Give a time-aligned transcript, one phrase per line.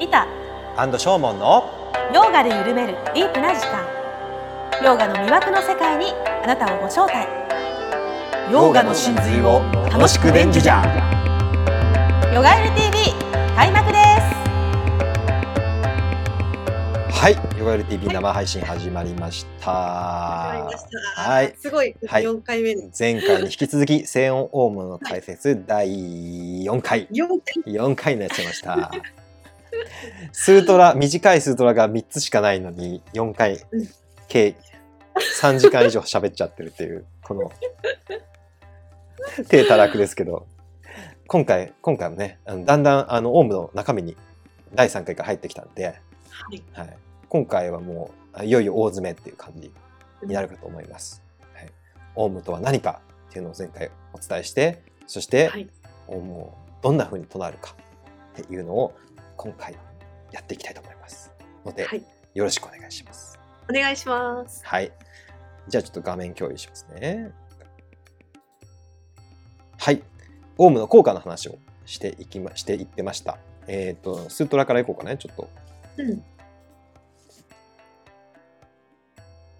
[0.00, 0.26] リタ
[0.78, 3.84] アンドショーモンのヨガで緩めるディープな時間。
[4.82, 7.28] ヨガの魅惑の世界にあなたをご招待。
[8.50, 9.60] ヨガの真髄を
[9.92, 10.82] 楽しく伝授じゃ。
[12.34, 13.12] ヨガエル TV
[13.54, 13.98] 開幕で
[17.12, 17.20] す。
[17.20, 19.70] はいヨガエル TV 生配信始まりました。
[19.70, 21.20] 始まりました。
[21.20, 21.54] はい。
[21.58, 21.94] すごい。
[22.06, 22.24] はい。
[22.24, 22.98] 四回目です。
[22.98, 27.06] 前回に引き続き静音オウムの解説第4回。
[27.12, 27.74] 四回。
[27.74, 28.90] 4回になっちゃいました
[30.32, 33.88] スートラ短いスートラが3つしかないのに4回うん
[34.28, 34.54] 計
[35.42, 37.50] 3時間以上喋っちゃってるっていうこの
[39.48, 40.46] 手たらくですけど
[41.26, 44.16] 今回今回もねあのだんだんあのオウムの中身に
[44.74, 45.92] 第3回が入ってきたんで、は
[46.52, 46.62] い。
[46.72, 46.96] はい、
[47.28, 49.72] 今回はもうあいよいよ大詰めっていう感じ
[50.22, 51.22] になるかと思います。
[51.54, 51.72] はい、
[52.14, 55.68] オウムとは何かっていうのを前回お伝えしてそして、はい。
[56.06, 57.74] オウムをどんな風に唱えるか
[58.40, 58.96] っていうのを
[59.42, 59.74] 今回
[60.32, 61.32] やっていきたいと思います
[61.64, 62.04] ので、はい。
[62.34, 63.38] よろしくお願いします。
[63.70, 64.60] お願いします。
[64.66, 64.92] はい。
[65.66, 67.30] じゃあちょっと画面共有しますね。
[69.78, 70.02] はい。
[70.58, 73.38] オウムの効果の話をしていきま、していってました。
[73.66, 75.48] えっ、と、スートラからいこうかね、ちょっと。
[75.96, 76.22] うん。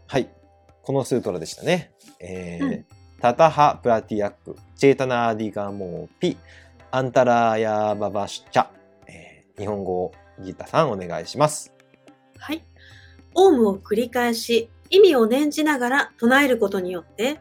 [0.09, 0.29] はい。
[0.83, 1.93] このスートラでしたね。
[2.21, 2.87] えーうん
[3.21, 6.39] タタハプラティアック、チェータナーディガモーピ、
[6.91, 8.80] アンタラーヤババシチャ。
[9.57, 10.13] えー日本語を
[10.43, 11.73] ギタさんお願いします。
[12.39, 12.65] はい。
[13.35, 17.41] オウムを繰り返し、意味を念じながら唱えることによって、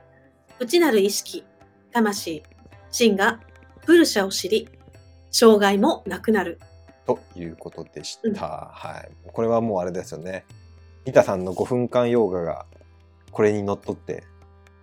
[0.59, 1.45] 内なる意識、
[1.91, 2.43] 魂、
[2.91, 3.39] 真が
[3.85, 4.69] プルシャを知り、
[5.31, 6.59] 障害もなくなる。
[7.05, 8.27] ということでした。
[8.27, 9.11] うんはい。
[9.31, 10.45] これはもうあれですよね。
[11.05, 12.65] ギタさんの5分間ヨガが
[13.31, 14.23] これにのっとって、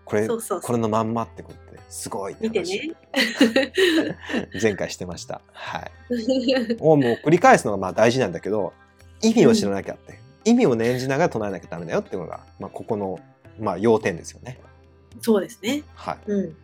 [0.06, 2.94] これ、そうそうこれのまんまってことで、すごいって見て話ね。
[4.62, 5.40] 前回してました。
[5.52, 5.90] はい。
[6.80, 8.72] オウムを繰り返すのがまあ大事なんだけど、
[9.20, 13.18] 意味を知らなきゃって、意味を念じながら唱えなきゃダメだよっていうのが、まあ、ここの、
[13.58, 14.60] まあ、要点ですよね。
[15.20, 15.82] そうですね。
[15.96, 16.18] はい。
[16.26, 16.56] うん。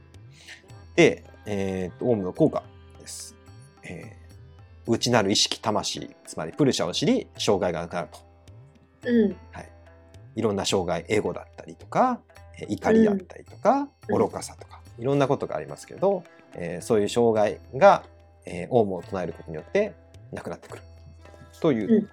[0.95, 2.63] で、えーと、オウムの効果
[3.01, 3.35] です。
[3.83, 4.23] えー
[4.85, 8.19] 内なる意識、魂、つまりプルシャを知り、障害がなくなると。
[9.05, 9.37] うん。
[10.35, 12.32] いろんな障害、エゴだったりとか、えー
[12.69, 16.25] 怒りだったりとか、うん愚かさとか、いろんなことがありますけど、
[16.55, 18.05] えーそういう障害が、
[18.45, 19.95] えーオウムを唱えることによって
[20.33, 20.83] なくなってくる。
[21.61, 22.09] という、うん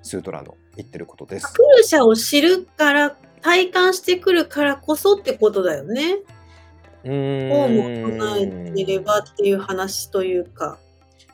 [0.00, 1.52] スートラの言ってることです。
[1.52, 6.18] プルシャを知るから、体感してくるからこそってことだよね。
[7.04, 10.78] うーんオウムを唱えてればっていう話というか、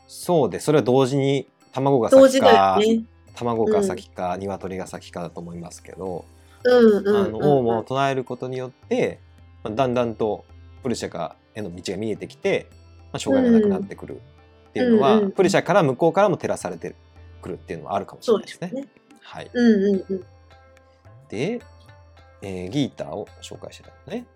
[0.06, 3.04] そうで、それは同時に卵が先か、よね。
[3.34, 6.25] 卵が先か、鶏が先かだと思いますけど、
[6.65, 7.45] うんうんあの、うんうん。
[7.45, 9.21] オウムを唱えることによって、
[9.63, 10.45] まあだんだんと
[10.83, 12.69] プルシャがへの道が見えてきて、
[13.13, 14.21] まあ、障害がなくなってくる
[14.71, 16.95] っていうのは、うんうんプルシャから向こうからも照らされて
[17.43, 18.69] くるっていうのはあるかもしれないですね。
[18.69, 18.89] ですね。
[19.21, 19.51] はい。
[19.53, 20.25] うんうんうん。
[21.29, 21.61] で、
[22.43, 24.27] えーギーターを紹介してたのね。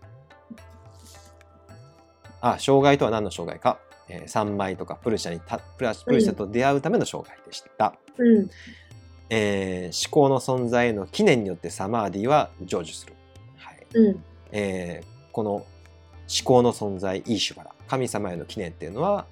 [2.41, 3.78] あ、障害とは何の障害か。
[4.10, 7.95] えー、三枚とかプルシャにたプラプルシャと出会うための障害でした。
[8.16, 8.50] うん。
[9.31, 13.15] えー思考の存在への記念によってサマーディは成就する。
[13.56, 14.25] はいうん。
[14.53, 15.65] えーこの思
[16.44, 19.25] 考の存在、イーシュバラ、神様への記念っていうのは、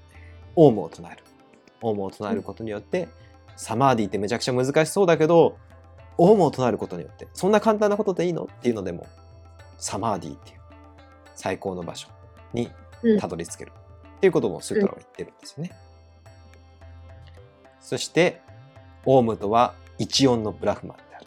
[0.55, 1.23] オウムを唱える。
[1.83, 3.09] オウムを唱えることによって、
[3.57, 5.59] サマーディってめちゃくちゃ難しそうだけど、
[6.17, 9.07] オウムを唱えることによって、そんな簡単なことでいいのっていうのでも、
[9.79, 10.61] サマーディっていう
[11.35, 12.09] 最高の場所
[12.55, 12.71] に
[13.03, 13.73] うんたどり着ける。
[14.17, 15.73] っていうこともスートラは言ってるんですよね。
[17.81, 18.41] そして、
[19.05, 21.27] オウムとは一音のブラフマンである。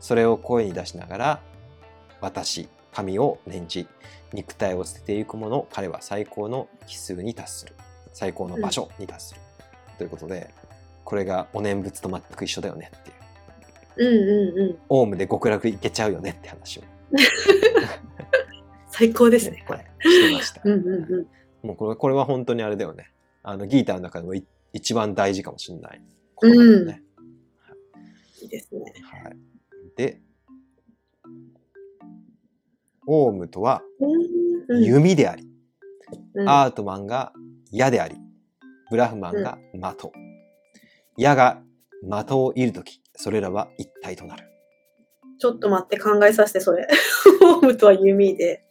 [0.00, 1.40] それを声に出しながら、
[2.20, 3.88] 私、神を念じ、
[4.32, 7.74] 肉体を捨てていく者、彼は最高の奇数に達する。
[8.12, 9.40] 最高の場所に達する。
[9.98, 10.52] ということで、
[11.04, 14.08] これがお念仏と全く一緒だよねっていう。
[14.08, 14.78] うんうんうん。
[14.88, 16.82] オウムで極楽行けちゃうよねって話を、
[18.90, 19.78] 最高ですね、これ。
[19.80, 20.60] はいしてました。
[20.64, 21.28] うんうんう
[21.64, 21.66] ん。
[21.66, 23.10] もうこれこれは本当にあれだよね。
[23.42, 26.00] あのギーターの中でもい一番大事かもしれない
[26.34, 26.92] ことだよね。
[26.92, 27.03] いい
[28.54, 28.92] ですね。
[29.22, 29.36] はい、
[29.96, 30.20] で、
[33.06, 35.46] オウムとはうんうん弓であり、
[36.34, 37.32] うんアートマンが
[37.70, 38.16] 矢であり、
[38.90, 40.12] ブラフマンが的。
[41.16, 41.62] 矢が
[42.02, 44.44] 的を射るとき、それらは一体となる。
[45.38, 46.86] ちょっと待って考えさせて、それ。
[47.40, 48.64] ホームとは弓で、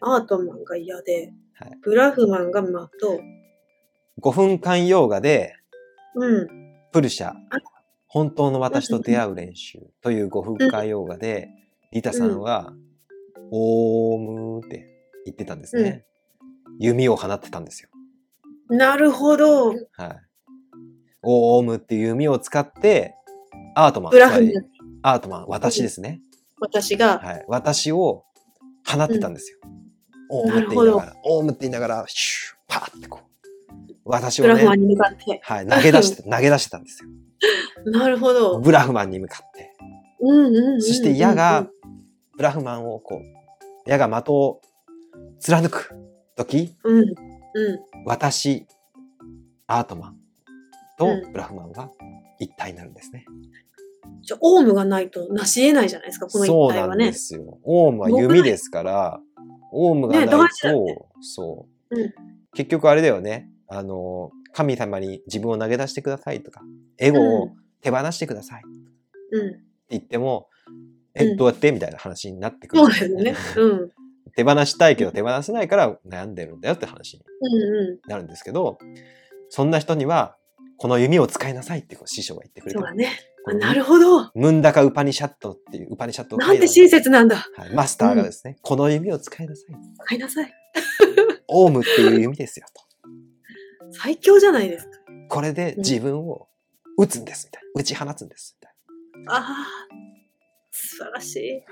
[0.00, 3.20] アートマンが嫌で、はいブラフマンが的。
[4.20, 5.54] 5分間ヨガで、
[6.14, 6.48] うん。
[6.92, 7.32] プルシャ、
[8.08, 11.50] 本当の私と出会う練習という5分間ヨガで、
[11.92, 12.72] リタさんは、
[13.50, 14.86] オームって
[15.26, 16.04] 言ってたんですね。
[16.78, 17.90] 弓を放ってたんですよ。
[18.70, 19.68] なるほど。
[19.68, 19.78] はい。
[21.22, 23.14] オームっていう弓を使って、
[23.74, 24.42] アートマン、ブラフ
[25.02, 26.20] アートマン、私ですね。
[26.60, 27.44] 私が、はい。
[27.46, 28.24] 私を
[28.86, 29.58] 放ってたんですよ。
[30.30, 33.28] オームって言いながら、オームって言いながら、シュー、パーってこう。
[34.04, 35.40] 私をね、ブラフマンに向かって。
[35.42, 37.10] はい、投げ出して、投げ出してたんですよ。
[37.86, 38.60] なるほど。
[38.60, 39.72] ブラフマンに向かって。
[40.20, 40.82] うんうんうんうんうん。
[40.82, 41.68] そして矢が、
[42.36, 44.60] ブラフマンをこう、矢が的を
[45.38, 45.94] 貫く
[46.36, 47.08] 時、うん、うん。
[48.04, 48.66] 私、
[49.66, 50.16] アートマン
[50.98, 51.90] とうんブラフマンは
[52.38, 53.24] 一体になるんですね。
[54.22, 57.06] じゃあオウムがないと成し得ないじゃないですか、このそうなん一体はね。
[57.06, 57.58] ですよ。
[57.62, 59.20] オウムは弓ですから、
[59.72, 62.14] オウムがないねと、大事だよそう、うん
[62.54, 63.48] 結局あれだよね。
[63.68, 66.62] あの、神様に自分を投げ出してくださいとか、
[66.98, 67.50] エゴを
[67.80, 68.62] 手放してくださいっ
[69.30, 69.60] てうん。
[69.90, 70.48] 言っても、
[71.14, 71.72] え、うんどうやって？
[71.72, 73.36] みたいな話になってくるそんうだよね。
[73.56, 73.70] うん。
[73.70, 73.92] う ん
[74.36, 77.24] 手放したいけど手放せないから悩んでるんだよって話に
[78.04, 78.78] うなるんですけど、
[79.48, 80.36] そんな人には、
[80.76, 82.68] この弓を使いなさいってこう師匠が言ってくん。
[82.68, 83.08] れてそうだね。
[83.58, 84.30] なるほど。
[84.34, 87.36] ムンダカウパニシャットっていうウパニシャットなんて親切なんだ。
[87.56, 89.74] はい、マスターがですね、この弓を使いなさい。
[90.04, 90.52] 買いなさい。
[91.48, 92.82] オウムっていう弓ですよと。
[93.92, 94.90] 最強じゃないですか。
[95.28, 96.48] これで自分を
[96.96, 97.80] 撃つんですみたいな。
[97.80, 98.74] 撃ち放つんですみたい
[99.28, 99.66] ああ、
[100.70, 101.54] 素晴らしい。
[101.58, 101.62] な。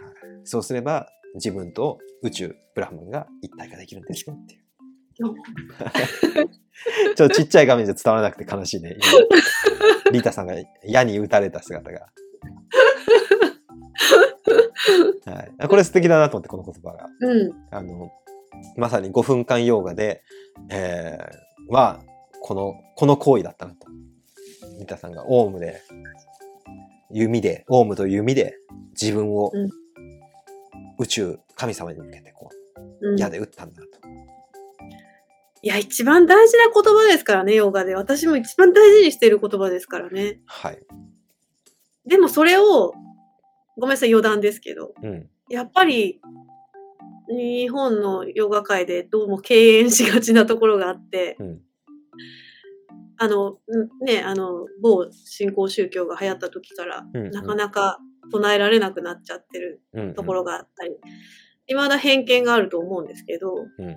[0.45, 4.67] そうすれば自分と宇宙、ブラフマンが一体化できるんですよっていう。
[7.17, 8.97] ちょっとちっちゃい画面じゃ伝わらなくて悲しいね。
[9.01, 10.55] 今リータさんが
[10.85, 12.09] 矢に打たれた姿が。
[15.27, 17.09] はい、これ素敵だなと思って、この言葉が。
[17.21, 17.53] うん。
[17.71, 18.11] あの、
[18.77, 20.23] まさに5分間ヨーガで、
[20.71, 22.01] えー、は、
[22.43, 23.87] この、この行為だったなと。
[24.79, 25.83] リタさんがオウムで、
[27.11, 28.57] 弓で、オウムと弓で
[29.01, 29.71] 自分をうん
[30.99, 32.51] 宇宙、神様に向けてこ
[33.01, 33.89] う、うん、矢で撃ったんだと。
[35.63, 37.95] いや、一番大事な言葉ですからね、ヨガで。
[37.95, 40.41] 私も一番大事にしている言葉ですからね。
[40.47, 40.79] はい。
[42.07, 42.95] でもそれを、
[43.77, 45.29] ごめんなさい、余談ですけど、うん。
[45.51, 46.21] やっぱり、
[47.29, 51.61] 日本のヨガ界でどうも敬遠しがちなところがあって、うん。
[53.19, 53.57] あの、ん
[54.05, 57.31] ね、あの、某新興宗教が流行った時から、うん。
[57.31, 57.99] なかなか
[58.31, 60.97] 唱えられなくなっちゃってるうんところがあったり、
[61.67, 63.97] 未だ偏見があると思うんですけど、うん。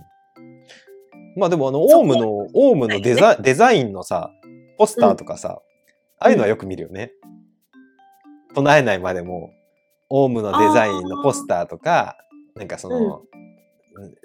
[1.37, 4.31] まあでもあの、オウムの、オウムのデザ,、デザインのさ、
[4.77, 5.61] ポスターとかさ、
[6.19, 7.11] ああいうのはよく見るよね。
[8.55, 9.51] 唱えないまでも、
[10.09, 12.17] オウムのデザインのポスターとか、
[12.59, 13.23] なんかその、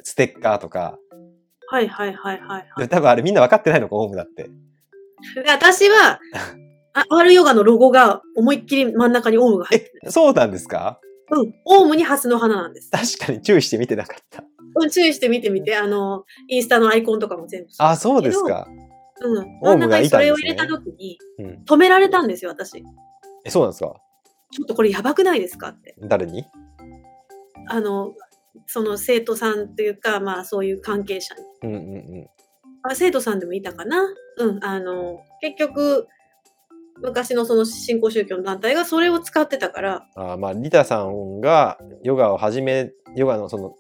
[0.02, 0.98] ステッカーとか、
[1.68, 4.50] はいはいはいはい、はいで多分あれみんな分かってないのか、オウムだって。
[5.42, 5.50] で。
[5.50, 6.20] 私は、
[6.92, 10.10] あ R ヨガのロゴが思いっきり真ん中にオウムが入ってる。
[10.12, 11.00] そうなんですか？
[11.30, 11.54] うん。
[11.64, 12.90] オウムにハスの花なんです。
[12.90, 14.44] 確かに注意して見てなかった。
[14.76, 18.44] うん、注意して見てみて、あの、インスタのアイコンとかも全部あ、そうです。
[18.44, 18.68] か。
[19.22, 19.60] うん。
[19.62, 21.62] 真ん中にそれを入れた時に、うん。
[21.64, 22.72] 止められたんですよ、私。
[22.72, 22.84] ち
[23.44, 23.86] え、そうなんですか？
[23.86, 23.94] ょ
[24.62, 25.96] っとこれやばくないですかって。
[26.02, 26.44] 誰に？
[27.66, 28.12] あの、
[28.66, 31.42] その生徒さんというか、まあそういう関係者に。
[31.62, 32.30] うんうんうん。
[32.82, 34.04] あ生徒さんでもいたかな？
[34.38, 36.06] うん、あの、結局、
[37.02, 43.74] 昔のその新興宗教の団体がそれを使ってたから、あーまあ、リタさんがヨガを始め、ヨガのその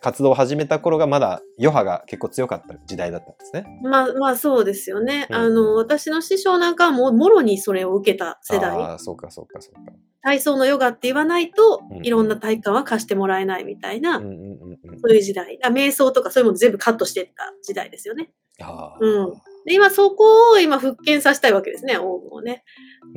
[0.00, 3.80] 活動を始めた頃がまだ余波が結構強かった時代だったんですね。
[3.82, 5.26] まあまあそうですよね。
[5.30, 8.70] うんあの、私の師匠なんかはもうもろにそれを受けた世代。
[8.70, 9.92] ああ、そうかそうかそうか。
[10.22, 15.00] 体操のヨガって言わないとうん、いろんな体感は貸してもらえないみたいな、うんうんうんうん。
[15.00, 15.58] そういう時代。
[15.62, 18.30] あ瞑想とかそういうもの全部カットしてった時代ですよね。
[18.60, 19.32] あうん
[19.66, 22.64] で、今そこを今復権させたいわけですね、オウムをね。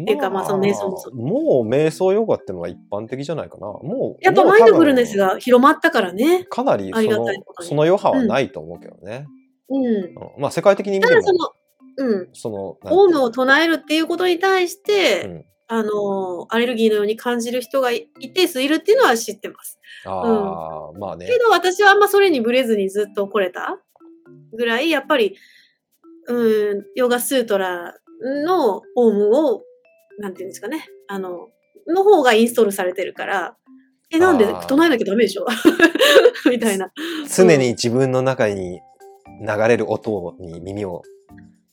[0.01, 3.67] っていうかまあその瞑想もそうもう瞑想ヨガってのは一般的じゃないかな。
[3.67, 4.23] もう。
[4.23, 6.45] やっぱマインドフルネスが広まったからね。
[6.45, 9.27] かなりそありがのたいその余波はないと思うけどね。
[9.69, 9.85] うん。
[9.85, 11.49] うんまあ世界的に見てもただそ、の、
[11.97, 12.29] うん。
[12.33, 19.79] その、オウムを唱えるっていうことに対して、いうんあの、アレルギーのように感じる人が一定数いるっていうのは知ってます。
[20.05, 21.25] ああ、まあね。
[21.25, 23.79] けど私はあんまそれにブレずにずっと来れた
[24.55, 25.35] ぐらい、やっぱり、
[26.27, 27.95] うん、ヨガスートラ
[28.45, 29.63] のオウムを、
[30.19, 31.49] なんていうんですかね、あの、
[31.87, 33.57] の方がインストールされてるから、
[34.11, 35.45] え、なんで唱えなきゃダメでしょ？
[36.49, 36.91] みたいな。
[37.35, 38.79] 常に自分の中に
[39.41, 41.01] 流れる音に耳を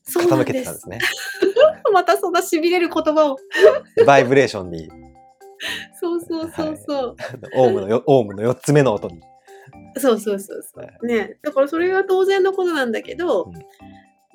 [0.07, 0.62] 傾けて。
[0.64, 0.99] たんですね。
[1.92, 3.37] またそんな痺れる言葉を。
[4.07, 4.88] バイブレーションに、
[6.00, 7.16] そうそうそうそう。
[7.57, 9.21] オウムのよ、オウムの4つ目の音に。
[9.99, 10.80] そうそうそうそ。
[10.80, 11.38] はいうね。
[11.42, 13.52] だからそれが当然のことなんだけど、うん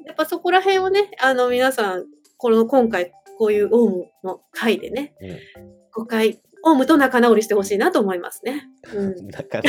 [0.06, 2.06] やっぱそこら辺をね、あの皆さん、
[2.38, 8.68] この今回こういうオウムの回でね、うん5回オウムと仲直りしてほしいなと思いますね。
[8.92, 9.28] うん。
[9.28, 9.64] だから、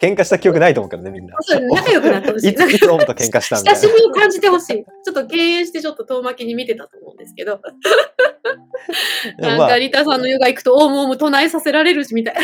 [0.00, 1.36] 喧嘩した記憶ないと思うけどね、みんな。
[1.76, 2.50] 仲良くなってほしい。
[2.50, 3.80] い ついつオウムと喧嘩したみたいな。
[3.80, 4.84] 親しみを感じてほしい。
[5.04, 7.60] ちょっと敬遠してちょっと遠巻きに見てたと思うんですけど。
[9.38, 12.40] なんかリタさんのヨガ行くとオウムオウム唱えさせられるしみたいな。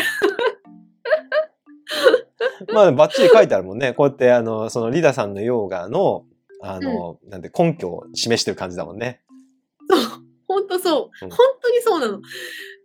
[2.73, 3.93] まあ、バッチリ書いてあるもんね。
[3.93, 6.25] こうやって、あの、そのリダさんのヨーガの、
[6.67, 9.21] あの、なんて根拠を示してる感じだもんね。
[10.47, 11.25] 本当そう。
[11.25, 12.21] うん本当にそうなの。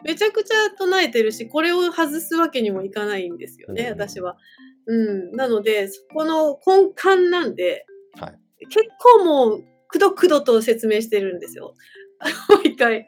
[0.04, 4.38] めちゃくちゃ唱えてるし、これを外すわけにもいかないんですよね、うん私は。
[4.86, 5.32] うん。
[5.32, 7.86] なので、そこの根幹なんで、
[8.18, 11.74] はい結構もう、くどくどと説明してるんですよ。
[12.62, 13.06] 毎回。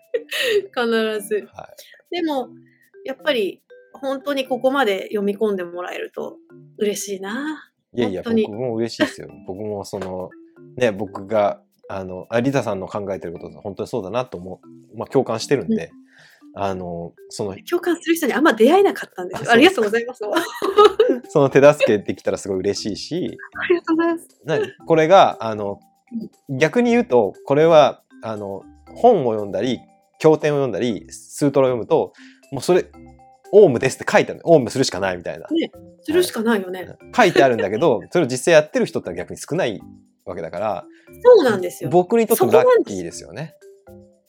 [0.75, 1.47] 必ず。
[1.53, 1.69] は
[2.11, 2.49] でも、
[3.05, 3.63] やっぱり、
[3.93, 6.39] 本当にここまで読み込んでもらえると
[6.79, 7.71] 嬉しいな。
[7.95, 9.29] いやいや、僕も嬉しいですよ。
[9.47, 10.31] 僕もその、
[10.77, 14.61] ね、僕が、あの、あリダさんの考えてること、本当にそうだなと思
[14.95, 14.99] う。
[14.99, 15.91] まあ、共感してるんで、
[16.55, 19.51] あの、その、共感する人にあんま出会えなかったんですよ。
[19.51, 20.25] あありがとうございます。
[20.25, 20.29] あ
[21.29, 23.21] その手助けできたらすごい嬉しいし、
[23.69, 24.29] りがとうございます。
[24.45, 25.81] なこれが、あの、
[26.51, 28.63] 逆に言うと、これは、あの、
[28.95, 29.81] 本を読んだり、
[30.19, 32.13] 経典を読んだり、スートラを読むと、
[32.53, 32.87] もうそれ、
[33.55, 35.47] オウムですって書いてあるオウムするしかないみたいな。
[36.03, 36.87] するしかないよね。
[37.15, 39.81] 書いてあるんだけど、それを実際やってる人って逆に少ない
[40.25, 40.85] わけだから、
[41.25, 41.91] そうなんですよ。
[41.91, 43.55] 僕にとってもラッキーですよね。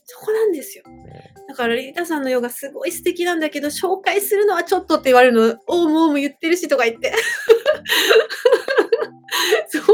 [0.05, 0.83] そこなんですよ。
[0.87, 1.03] うん
[1.47, 7.13] だから、リータさんのヨガすごい素敵なんだけど、紹介するのはちょっとって言われるの、オウムオウム言ってるしとか言って。
[9.69, 9.85] そういう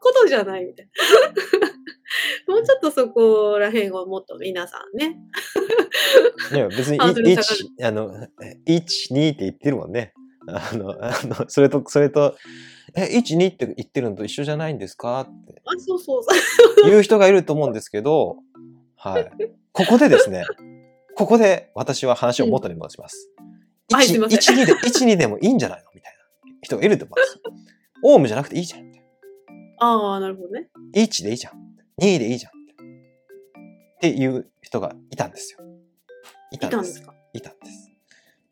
[0.00, 0.88] ことじゃないみたい
[2.46, 2.48] な。
[2.54, 5.18] もうちょっとそこら辺をもっと皆さんね。
[6.52, 8.14] いや別にハードルい下がる一あの、
[8.66, 10.14] 1、2って言ってるもんね。
[10.48, 12.38] あの、あの、それと、それと、
[12.96, 15.20] え、1、2って言ってるのと一緒じゃないんですか？
[15.20, 16.84] ってあ、そうそうそう。
[16.88, 18.38] 言う人がいると思うんですけど、
[18.96, 19.30] はい。
[19.72, 20.44] ここでですね、
[21.16, 23.30] ここで私は話を元に戻します。
[23.92, 25.90] はいすいません1、2で、1、2でもいいんじゃないの？
[25.94, 26.12] みたい
[26.44, 27.40] な人がいると思うんですよ。
[28.02, 28.92] オウムじゃなくていいじゃん。
[29.78, 30.68] ああ、なるほどね。
[30.94, 31.52] 1でいいじゃん。
[32.00, 32.52] 2でいいじゃん。
[32.52, 32.54] っ
[34.00, 35.60] ていう人がいたんですよ。
[36.50, 36.76] いいたんで。
[36.76, 37.14] たんですすか？
[37.34, 37.90] いたんです。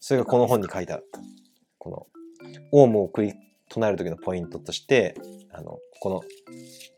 [0.00, 1.04] それがこの本に書いてある。
[1.78, 2.06] この、
[2.72, 3.34] オウムを繰り
[3.75, 5.16] 唱える時のポイントとして、
[5.52, 6.23] あの、この、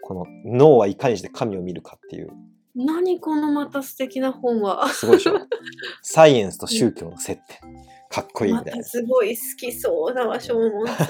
[0.03, 2.29] この脳はいかにして神を見るかっていう、
[2.75, 4.87] 何このまた素敵な本は。
[4.91, 5.39] すごいでしょ。
[6.03, 7.87] サイエンスと宗教の接点。
[8.11, 8.85] かっこいいみまたたいな。
[8.85, 11.07] すごい好きそうだわ、しょうもんさん。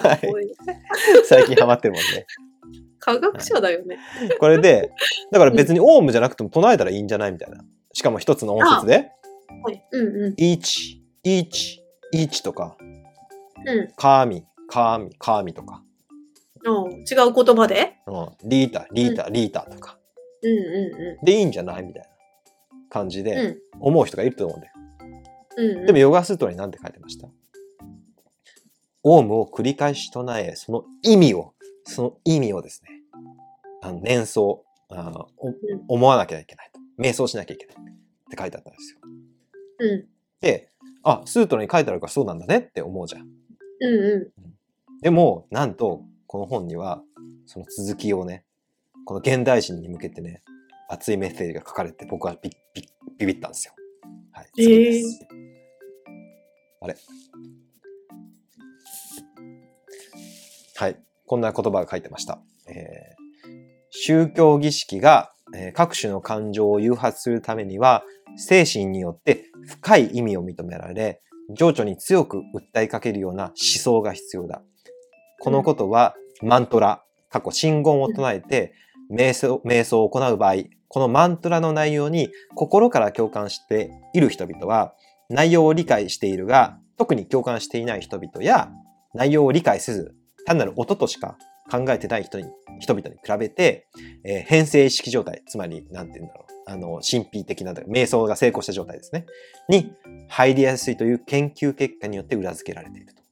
[1.25, 2.27] 最近ハマってるもんね。
[3.01, 3.99] 科学者だよね。
[4.39, 4.93] これで、
[5.33, 7.65] だから別にオウムじゃなくても唱えたらいいんじゃないみたいな。
[7.93, 9.11] しかも一つの音節で、
[9.65, 9.85] はい。
[9.91, 10.35] うんうん。
[10.35, 11.79] 1、1、
[12.15, 12.77] 1とか、
[13.67, 15.83] うん神、神、神とか、
[16.67, 17.97] おう違う言葉で？
[18.07, 19.99] うん、リータ、リータ、リータとか、
[20.43, 21.83] うんうでいいんじゃない？
[21.83, 22.09] みたいな
[22.91, 23.33] 感じんうん。
[23.33, 24.73] うでん思う人がいると思うんだよ。
[25.57, 25.87] うんうん。
[25.87, 27.29] でもヨガスートラに何て書いてました？
[29.03, 31.55] オウムを繰り返し唱え、その意味を、
[31.85, 32.91] その意味をですね、
[33.83, 34.63] あの念想。
[34.89, 35.53] あお
[35.95, 36.79] 思わなきゃいけないと。
[37.03, 37.79] 瞑想しなきゃいけないっ
[38.31, 39.01] て書いてあったんですよ。
[39.81, 40.07] うん。
[40.41, 40.71] で、
[41.03, 43.23] あ、スートラに書いてあるからそうなんだねって思うじゃん。
[43.23, 44.33] うんう
[45.03, 47.03] でも、なんと、この本には、
[47.47, 48.45] その続きをね、
[49.05, 50.43] この現代人に向けてね、
[50.89, 52.89] 熱いメッセージが書かれて、僕はビビ
[53.19, 53.75] ビビったんですよ。
[54.33, 55.27] はい、次です。
[56.81, 56.97] あれ
[60.77, 62.41] はい、こんな言葉が書いてました。
[62.67, 63.17] えー
[63.99, 68.05] 宗教儀式が、えー各種の感情を誘発するためには、
[68.37, 71.23] 精神によって深い意味を認められ、
[71.57, 74.63] 情緒に強く訴えかけるような思想が必要だ。
[75.41, 78.75] このことは、マントラ、過去信言を唱えて、
[79.11, 84.95] 瞑想、瞑想を行う場合、このマントラの内容に心から共感している人々は、
[85.29, 88.71] 内容を理解しているが、特に共感していない人々や、
[89.15, 90.15] 内容を理解せず、
[90.47, 91.37] 単なる音としか
[91.71, 92.47] 考えてない人に、
[92.81, 93.89] 人々に比べて、
[94.25, 96.57] えー変性意識状態、つまり、なんて言うんだろう。
[96.69, 99.27] あの、神秘的な、瞑想が成功した状態ですね。
[99.69, 99.93] に
[100.29, 103.23] 入りやすいという研究結果によって裏付けられていると。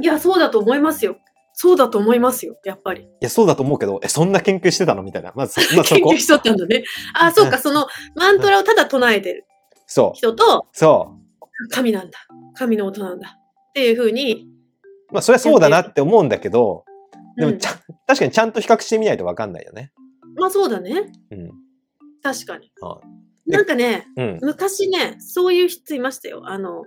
[0.00, 0.04] ん。
[0.04, 1.16] いや、そうだと思いますよ。
[1.56, 3.02] そうだと思いますよ、やっぱり。
[3.02, 5.02] いや、そうだと思うけど、え、そんな研究してたの？
[5.02, 5.32] みたいな。
[5.36, 6.18] まず、 まずそこ研究。
[6.18, 6.82] しとったんだね。
[7.14, 7.86] あ、そうか、その
[8.16, 9.46] マントラをただ唱えてる
[9.86, 10.16] そう。
[10.16, 11.14] 人と、そ
[11.70, 12.18] 神なんだ。
[12.54, 13.38] 神の音なんだ。
[13.38, 14.48] っていうふうに、
[15.10, 15.14] う。
[15.14, 16.84] まあ、それはそうだなって思うんだけど、
[17.36, 17.74] でうんもちゃん、
[18.06, 19.92] 確かにちゃんと比較してみないとわかんないよね。
[20.36, 21.12] まあそうだね。
[21.30, 21.50] うん。
[22.22, 22.72] 確かに。
[22.82, 22.98] あ
[23.46, 24.38] でなんかね、うん。
[24.42, 26.42] 昔ね、そういう人いましたよ。
[26.46, 26.82] あの、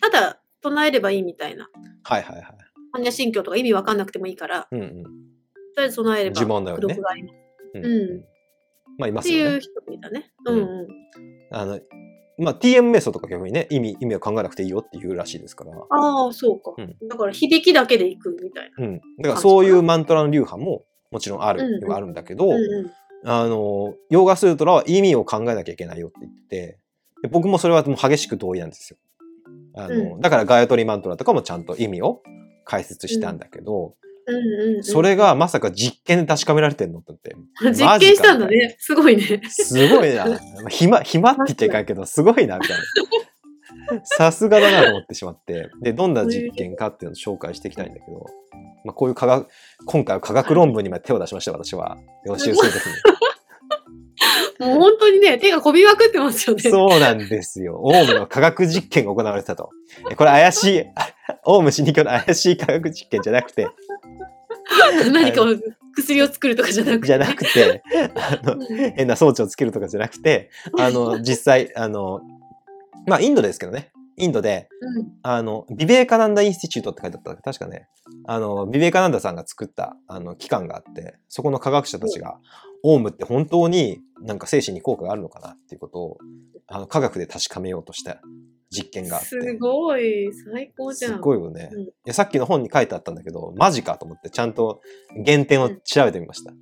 [0.00, 1.68] ただ唱えればいいみたいな。
[2.02, 2.56] はいはいはい。
[2.96, 5.02] 般若心経とか意味わかんなくてもいいから、うんうん。
[5.02, 5.08] と
[5.78, 7.32] りあえず唱えれば、呪文のようにね
[7.74, 8.24] うんうん
[8.98, 9.60] まあ、いまっていうすよね。
[9.60, 10.30] 人もいたね。
[10.46, 10.88] ううんんうん。
[11.50, 11.80] あの、
[12.38, 15.72] まあ TM 瞑想とか逆にね、意味、意味を考えなくていいよっていうらしいですから。
[15.72, 19.00] ああ、そうか、うんだから響きだけでいくみたいうん。
[19.18, 22.54] だからそういうマントラの流派ももちろんあうんうんあるんだけど、な。
[22.54, 22.92] うんうん。
[23.28, 26.78] あの、ヨーガスートラは意味を考えなきゃいけないよって言ってて、
[27.22, 28.98] で僕もそれはもう激しく同意なんですよ。
[29.76, 32.22] あの、うだからガヤトリマントラとかもちゃんと意味を
[32.64, 33.94] 解説したんだけど、
[34.26, 37.36] うんうんうん、それがまさか実験で確かめられてんのって思って。
[37.72, 38.76] 実験したんだね。
[38.80, 39.40] すごいね。
[39.48, 40.26] すごいな。
[40.68, 42.84] 暇、暇って言っちゃいかんけど、すごいな、みたいな。
[44.04, 45.70] さすがだなと思ってしまって。
[45.80, 48.26] で、どんな実験かっていうのを紹介していきたいんだけど、
[48.84, 49.48] まあ、こういう科学、
[49.84, 51.96] 今回は科学論文にまで手を出しました、私は。
[52.24, 53.15] 予習するときに。
[54.60, 56.70] もう本当にね、手がこびまくってますよね。
[56.70, 57.78] そうなんですよ。
[57.82, 59.70] オウムの科学実験が行われてたと。
[60.10, 60.84] えこれ怪しい、
[61.44, 63.68] オウム死に教の怪しい科学実験じゃなくて、
[65.12, 65.46] 何かを
[65.96, 67.06] 薬を作るとかじゃなくて。
[67.06, 67.82] じゃなくて、
[68.14, 72.20] あの、うん変な装置をつけるとかじゃなくて、あの、 実際、あの、
[73.06, 73.90] まあ、インドですけどね。
[74.18, 77.42] インドで、うんあの、ビベーカナンダインスティチュートって書いてあった。
[77.42, 77.86] 確かね。
[78.26, 82.38] あの、ビベーカナンダさんが作った、あの、機関があって、そこの科学者たちが、
[82.82, 86.18] オウムって本当になんか精神に効果があるのかなっていうことを、
[86.66, 88.20] あの、科学で確かめようとした
[88.70, 89.28] 実験があって。
[89.28, 91.12] すごい、最高じゃん。
[91.14, 94.80] すごいよね、うんいやさっきの本に書いてあったんだけど、マジかと思ってちゃんと
[95.24, 96.52] 原点を調べてみました。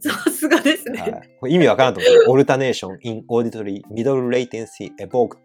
[0.00, 1.00] さすがですね。
[1.40, 5.36] はい、意味わからんと思って、オルタネーション in auditory middle latency evoke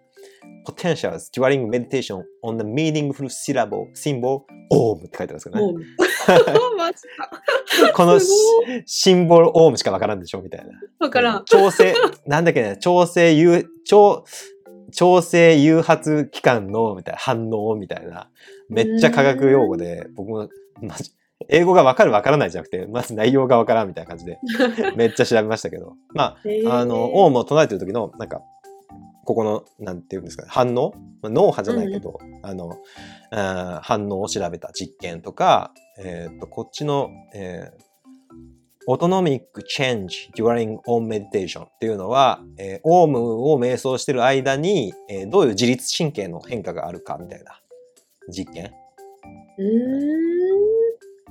[0.65, 5.85] potentials during meditation on the meaningful syllable symbol OM って書いてあるんですけどもね。
[6.33, 6.75] う。
[6.77, 7.93] マジか。
[7.93, 8.19] この
[8.85, 10.71] シンボル OM しかわからんでしょみたいな。
[10.99, 11.45] わからん。
[11.45, 11.93] 調整、
[12.25, 14.25] なんだっけね、調整誘、調、
[14.91, 18.29] 調整誘発機関の、みたいな、反応みたいな。
[18.69, 20.49] めっちゃ科学用語で、僕も、
[20.81, 21.11] マジ、
[21.49, 24.39] 英語がわかるわからないじゃなくて、まず内容がわからんみたいな感じで、
[24.95, 25.95] めっちゃ調べましたけど。
[26.13, 28.41] まあ、あの、オウムを唱えてる時の、なんか、
[29.25, 30.93] ここの、なんていうんですかね、反応？
[31.21, 32.77] まあ脳波じゃないけど、あの、
[33.31, 47.59] あー反応を調べた実験とか、えっ、と、こっちの、えー、Autonomic Change During Om Meditation っていうのは、えー、オウムを瞑想してる間に、えーどういう自律神経の変化があるかみたいな
[48.29, 48.71] 実験。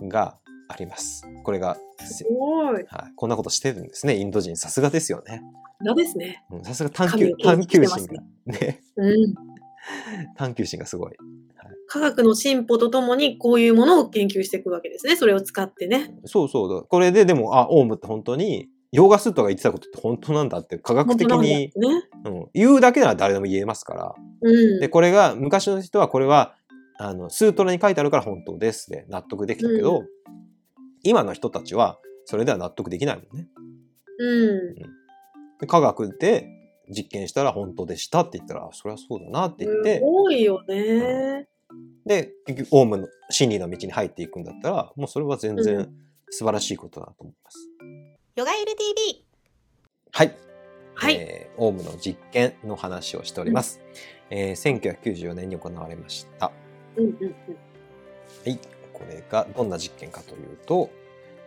[0.09, 1.25] があります。
[1.45, 2.75] これが、すごい。
[2.75, 4.57] はい、こんなことしてるんですね、インド人。
[4.57, 5.43] さすがですよね。
[5.85, 6.45] だですね。
[6.51, 9.35] うんさすが探求探求心が、ね、うん。
[10.37, 11.13] 探求心がすごい。
[11.95, 15.15] 科学の進歩とともにこういうものを研究していくわけですね。
[15.15, 16.13] それを使ってね。
[16.25, 16.83] そうそうだ。
[16.83, 21.73] これででも、あ、オウムって本当に、ヨーガスートが言ってたことって本当なんだって科学的に、ね。
[22.25, 24.15] うん、言うだけなら誰でも言えますから。
[24.43, 24.81] うん。
[24.81, 26.57] で、これが、昔の人はこれは、
[26.99, 30.09] あの、スートラに書いてあるから本当ですで納得できたけど、う
[31.05, 33.47] 今の人たちはそれでは納得できないもんね。
[34.19, 34.75] うん。
[35.61, 36.49] で科学で
[36.89, 41.47] 実験したら本当でしたって言ったら、あそれはそうだなって言っすて、ごいよね。
[42.07, 45.89] で、結局、オウムの真理の道に入っていくんだったら、もうそれは全う然
[46.31, 47.59] 素晴らしいことだと思います。
[48.37, 49.25] ヨガエル TV
[50.13, 50.37] はい。
[50.95, 51.15] はい。
[51.17, 53.81] えーオウムの実験の話をしております。
[54.31, 56.51] えー1994年に行われました。
[56.97, 57.31] うんうんうん。
[57.31, 57.35] は
[58.47, 58.59] い。
[58.93, 60.91] これがどんな実験かというと、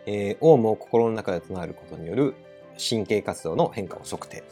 [0.06, 2.34] えーオウムを心の中で唱えることによる
[2.78, 4.42] 神経活動の変化を測定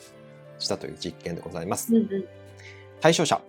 [0.59, 1.95] したという実験でございます。
[1.95, 2.25] うんうん。
[3.01, 3.41] 対象者、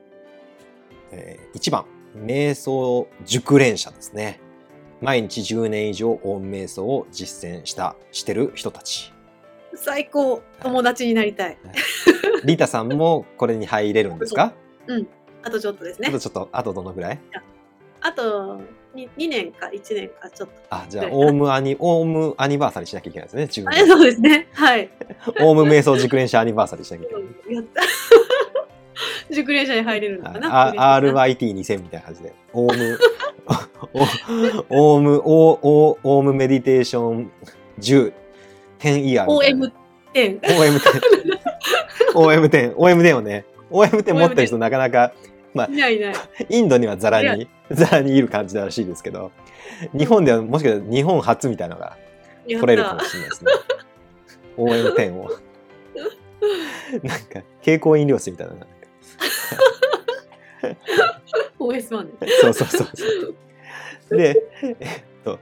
[1.12, 1.86] えー1番、
[2.26, 4.40] 瞑想熟練者ですね。
[5.02, 9.14] 毎日10年以上オウム瞑想を実践した、してる人たち。
[9.76, 10.42] 最高。
[10.62, 11.58] 友達になりたい。
[12.46, 14.54] リタさんもこれに入れるんですか？
[15.44, 16.20] あとちょっとですねあと。
[16.20, 17.20] ちょっと、あとどのぐらい？
[18.02, 18.60] あと
[18.96, 20.56] 2, 2年か1年かちょっと。
[20.72, 23.44] あ、じゃあ、はいオウムアニ、オウムアニバーサリーしなきゃいけないですね。
[23.44, 23.88] 10あれ年。
[23.94, 24.48] そうですね。
[24.54, 24.90] はい。
[25.42, 27.20] オウム瞑想熟練者アニバーサリーしなきゃいけな
[27.52, 27.56] い。
[27.56, 27.82] やった。
[29.32, 30.96] 熟練者に入れるのかな。
[30.96, 32.34] あ嬉しい RYT2000 みたいな感じで。
[32.54, 33.00] オウム、
[34.70, 37.32] おオウム、オウオウオウムメディテーション
[37.80, 38.14] 10、
[38.80, 39.68] 10イヤーみたいな。
[40.14, 40.42] OM10。
[40.42, 41.16] OM10。
[42.14, 42.76] OM10。
[42.76, 43.46] OM10 をね。
[43.72, 45.14] OM10 持ってる人なかなか、
[45.54, 46.16] いないいない。
[46.50, 49.32] インドにはザラに、ザラにいる感じらしいですけど、
[49.98, 51.98] 日本ではもしかしたら日本初みたいなのが
[52.48, 53.06] 取れるかもた。
[53.06, 53.52] しれないですね。
[54.58, 55.30] OM10 を。
[57.04, 58.54] なんか、蛍光飲料水みたいな。
[61.60, 62.12] OS1 ね。
[62.42, 63.06] そうそうそうそ
[64.14, 64.18] う。
[64.18, 64.76] で、えっ
[65.24, 65.40] と、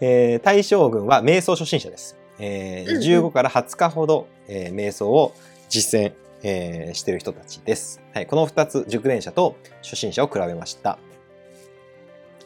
[0.00, 2.16] えー対象群は瞑想初心者です。
[2.38, 5.34] えーうんうん15から20日ほど、えー瞑想を
[5.68, 6.12] 実践、
[6.42, 8.00] えーしている人たちです。
[8.14, 10.98] はい、この2つ、熟練者と初心者を比べました。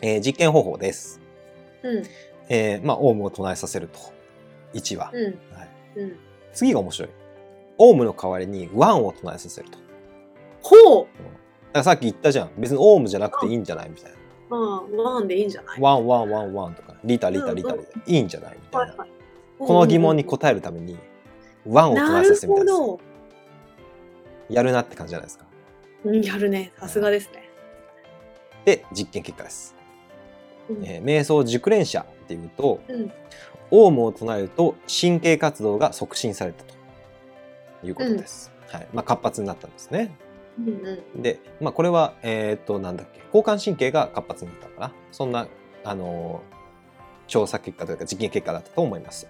[0.02, 1.20] えー実験方法です。
[1.82, 2.02] うん。
[2.48, 3.98] えーまあ、オウムを唱えさせると。
[4.74, 5.10] 1は。
[5.12, 5.24] うん。
[5.24, 6.16] はい、うん。
[6.52, 7.10] 次が面白い。
[7.78, 9.78] オウムの代わりに one を唱えさせると。
[10.68, 11.08] ほ
[11.74, 11.82] う。
[11.82, 12.50] さっき言ったじゃん。
[12.58, 14.16] 別にオウムじゃなくていいんじゃないみたいな。
[14.48, 14.82] まあ、
[15.14, 15.80] one でいいんじゃない？
[15.80, 18.92] one one one one とか、リタリタリタリタ、いいんじゃないみたいな。
[18.92, 19.10] はいはい。
[19.58, 20.98] この疑問に答えるために、
[21.66, 23.02] one を唱えさせてみたっぽいで
[24.48, 24.54] す。
[24.54, 25.46] やるなって感じじゃないですか。
[26.04, 26.72] うんやるね。
[26.78, 27.48] さすがですね。
[28.64, 29.74] で、実験結果です。
[30.70, 33.12] うんえー瞑想熟練者っていうと、うん
[33.72, 36.74] オウムを唱えると神経活動が促進されたと
[37.84, 38.52] いうことです。
[38.68, 38.86] はい。
[38.92, 40.16] まあ、活発になったんですね。
[40.58, 44.92] うんうんで、まあ、これは、えーっと、なんだっけ、交感神経が活発になったのかな。
[45.12, 45.48] そんな、
[45.84, 46.56] あのー
[47.28, 49.28] 調査結果というか実験結果だったと思います。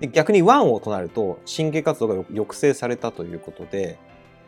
[0.00, 3.98] で逆にワンを唱えると神経活動がよ抑制されたということで、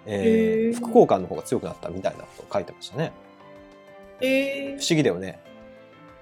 [0.07, 3.12] えー副交感の方が強くなったみたいなことを書いてましたね。
[4.20, 5.40] えー不、思議だよね。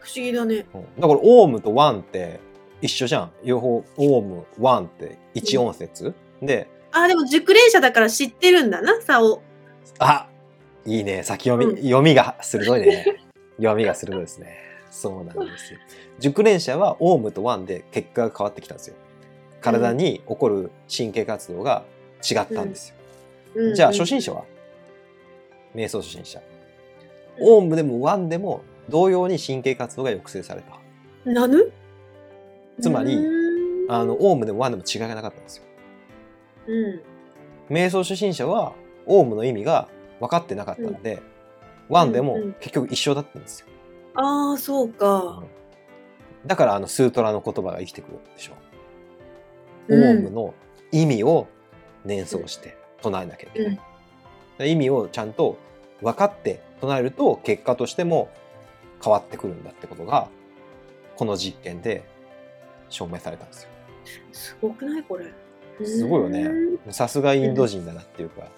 [0.01, 0.67] 不思議だね。
[0.75, 2.41] うんだからオウムとワンって
[2.81, 3.33] 一緒じゃん。
[3.45, 9.43] 両方オウム、ワンって一音節、で、あ、でも熟練者だから知ってるんだな、差を。
[9.99, 10.29] あ
[10.85, 11.23] いいね。
[11.23, 13.21] 先読み、うん読みが鋭いね。
[13.57, 14.59] 読みが鋭いですね。
[14.91, 15.79] そうなんですよ。
[16.19, 18.95] 熟練者はオウムとワンで結果が変わってきたんですよ。
[19.61, 21.85] 体に起こる神経活動が
[22.29, 22.95] 違ったんですよ。
[23.57, 24.45] うんじゃあ初心者は？
[25.75, 26.41] 瞑想初心者。
[27.41, 31.31] オウムでもワンでも同様に神経活動が抑制された。
[31.31, 31.71] なぬ？
[32.81, 33.19] つまり
[33.91, 35.65] あの、オウムでもワンでも違いがなかったんですよ。
[36.69, 37.75] うん。
[37.75, 38.75] 瞑想初心者は
[39.07, 39.89] オウムの意味が
[40.21, 41.23] 分かってなかったんで、
[41.89, 43.67] ワンでもうんうん結局一緒だったんですよ。
[44.15, 45.43] ああ、そうか。
[46.47, 48.53] だからあのスートラの言葉が生きてくるんでしょ
[49.89, 49.97] う。
[49.97, 50.55] うんオウムの
[50.93, 51.49] 意味を
[52.05, 54.73] 念想して唱えなきゃいけない。
[54.73, 55.57] 意味をちゃんと
[56.03, 58.29] 分かって唱えると結果としても
[59.03, 60.29] 変わってくるんだってことが
[61.17, 62.05] この実験で
[62.89, 63.71] 証明されたんですよ。
[64.33, 65.27] すごくないこれ。
[65.85, 66.51] すごいよね。
[66.91, 68.49] さすがインド人だなっていうか、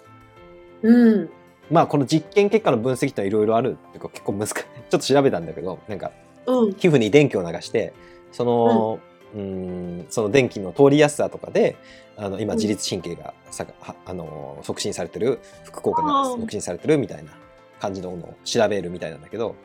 [0.83, 1.29] うん。
[1.69, 4.53] まあこの実験結果の分析っていろいろあるっていうか結構難しい。
[4.55, 6.11] ちょっと調べたんだけどなんか
[6.45, 6.73] うん。
[6.73, 7.93] 皮膚に電気を流して
[8.31, 8.99] その、
[9.33, 11.77] うーんその電気の通りやすさとかで
[12.17, 12.59] あの今うん。
[12.59, 17.31] 自律神経がさはあの促進されてる副交感が促進されてるみたいな
[17.79, 19.55] 感じのものを調べるみたいなんだけど、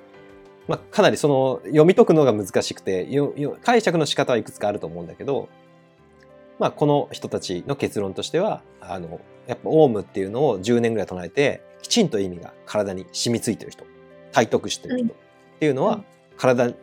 [0.69, 5.49] まあ、かなりその読み解くのが難しくてよよ解釈の仕方はいくつかあると思うんだけど、
[6.59, 13.85] まあ、この人たちの結論としてはあのやっぱオウムっていうのを10年ぐらい唱えてきちんと意味が体に染みついてる人
[14.33, 15.17] 体得してる人っ
[15.61, 16.05] ていうのは、うん
[16.37, 16.75] 体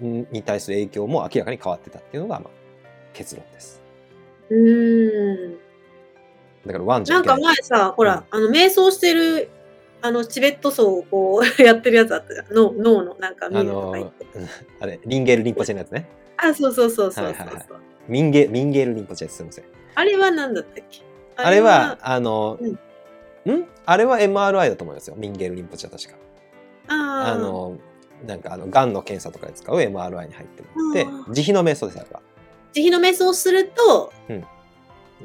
[0.00, 2.50] に対する影響も明らかに変わってたっていうのが、まあ、
[3.12, 3.82] 結論です。
[4.48, 5.58] うーん。
[6.66, 7.36] だからワンじゃないんか。
[7.36, 9.50] 前さ、ほら、あの、瞑想してる、
[10.02, 12.46] あの、チベット層をこう、 やってるやつあったじゃん。
[12.54, 14.26] 脳脳の、なんか、あ見るとのか言って。
[14.80, 16.08] あれ、リンゲールリンポチェのやつね。
[16.36, 19.36] あ、そうそうそうそうそうそう、はいはいはいミンゲミンゲールリンポチェです。
[19.36, 19.64] すみません。
[19.94, 21.02] あれは何だったっけ？
[21.36, 22.58] あれは、、あの、
[23.46, 23.66] うんん？
[23.86, 25.14] あれは MRI だと思いますよ。
[25.16, 26.18] ミンゲールリンポチェは確か。
[26.88, 27.78] あーあの、
[28.26, 32.20] なんかあの、がんの検査とかで使う MRI に入ってもらってあー、慈悲の瞑想です、あれは。
[32.72, 34.12] 慈悲の瞑想をすると、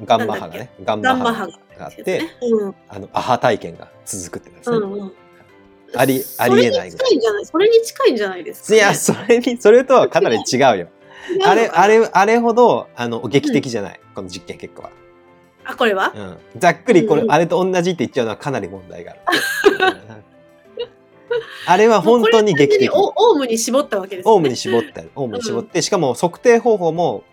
[0.05, 2.75] ガンマ波がね、ガンマ波があって、ね、うん。
[2.87, 4.77] あの、アハ体験が続くってやつね。
[4.77, 5.11] うんうん。
[5.97, 8.77] ありありえないぐらいそれに近いんじゃないそれに近いんじゃないですか、ね。
[8.77, 10.87] いや、それに、それとはかなり違うよ。
[11.45, 11.87] あれ、あ。
[11.87, 13.99] れ、あれほど、あの、劇的じゃない。
[14.13, 14.89] この実験結果は。
[15.65, 16.13] あ、これは？
[16.15, 16.37] うん。
[16.59, 19.21] ざっくりこれ、うんうんあれと同じって言っちゃうのはかなり問題がある。
[20.09, 20.25] うん
[21.67, 22.89] あれは本当に劇的。
[22.93, 24.31] オオウムに絞ったわけですね。
[24.31, 25.07] オウムに絞って。
[25.15, 27.23] オウムに絞って、しかも測定方法も、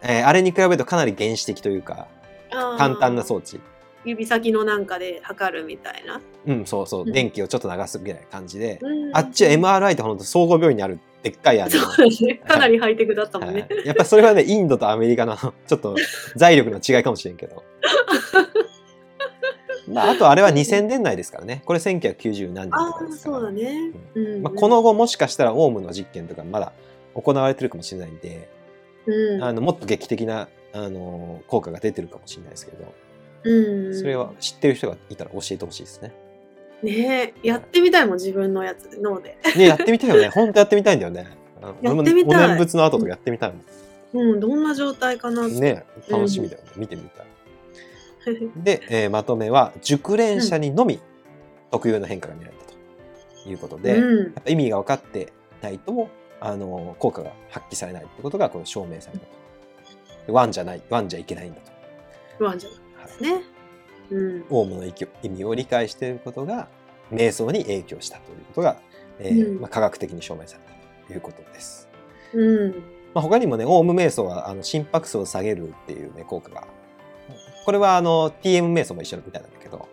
[0.00, 2.08] えーあれに比べるとかなり原始的というか、
[2.50, 3.60] 簡単な装置。
[4.04, 6.20] 指先のなんかで測るみたいな。
[6.46, 7.04] うん、そうそう。
[7.06, 12.34] うん電気をちょっと流すぐらいな感じで、うんあっちは MRI って本当総合病院にあるでっかいあの、そうだね。
[12.46, 13.66] かなりハイテクだったもんね。
[13.70, 15.94] はいやっぱりそれはね、インドとアメリカの ちょっと
[16.34, 17.62] 財力の違いかもしれんけど。
[19.88, 21.62] まあ、あとあれは2000年内ですからね。
[21.64, 23.36] これ1990何年とかですから。
[23.36, 23.92] そうだね。
[24.14, 26.72] うんまあ、この後もしかしたらオウムの実験とかまだ
[27.14, 28.48] 行われてるかもしれないんで、
[29.06, 32.94] うん、あのもっと劇的なあの効果が出てるかもしれないですけど、
[33.44, 36.12] うん、それは知ってる人がいたら教えてほしいですね。
[36.82, 39.38] ねえやってみたいもん自分のやつで脳で。
[39.56, 40.28] ね、やってみたいよね。
[40.34, 41.28] 本当やってみたいんだよね。
[41.80, 43.60] やってみたいお念仏の後とかやってみたいも
[44.14, 45.48] うん、どんな状態かな。
[45.48, 46.70] ね、楽しみだよね。
[46.76, 47.26] 見てみたい。
[48.56, 51.00] で、えーまとめは熟練者にのみ
[51.70, 52.64] 特有の変化が見られた
[53.44, 56.08] ということで、うん意味が分かってないと
[56.40, 59.32] あの効果が発揮されないってことがこれ証明されたと。
[60.26, 61.72] でワンじゃないワンじゃいけないんだと。
[62.38, 63.30] 不安じゃないですね。
[63.30, 63.42] うん。
[64.50, 66.68] オウムの意意味を理解していることが
[67.12, 68.76] 瞑想に影響したということが、
[69.18, 71.88] えーうんまあ、科学的に証明されたということです。
[72.32, 72.70] うん。
[73.14, 76.66] まあ、他にもね、オウム瞑想はあの心拍数を下げるっていうね、効果が。
[77.64, 79.88] これはあの TM 瞑想も一緒みたいなんだけど、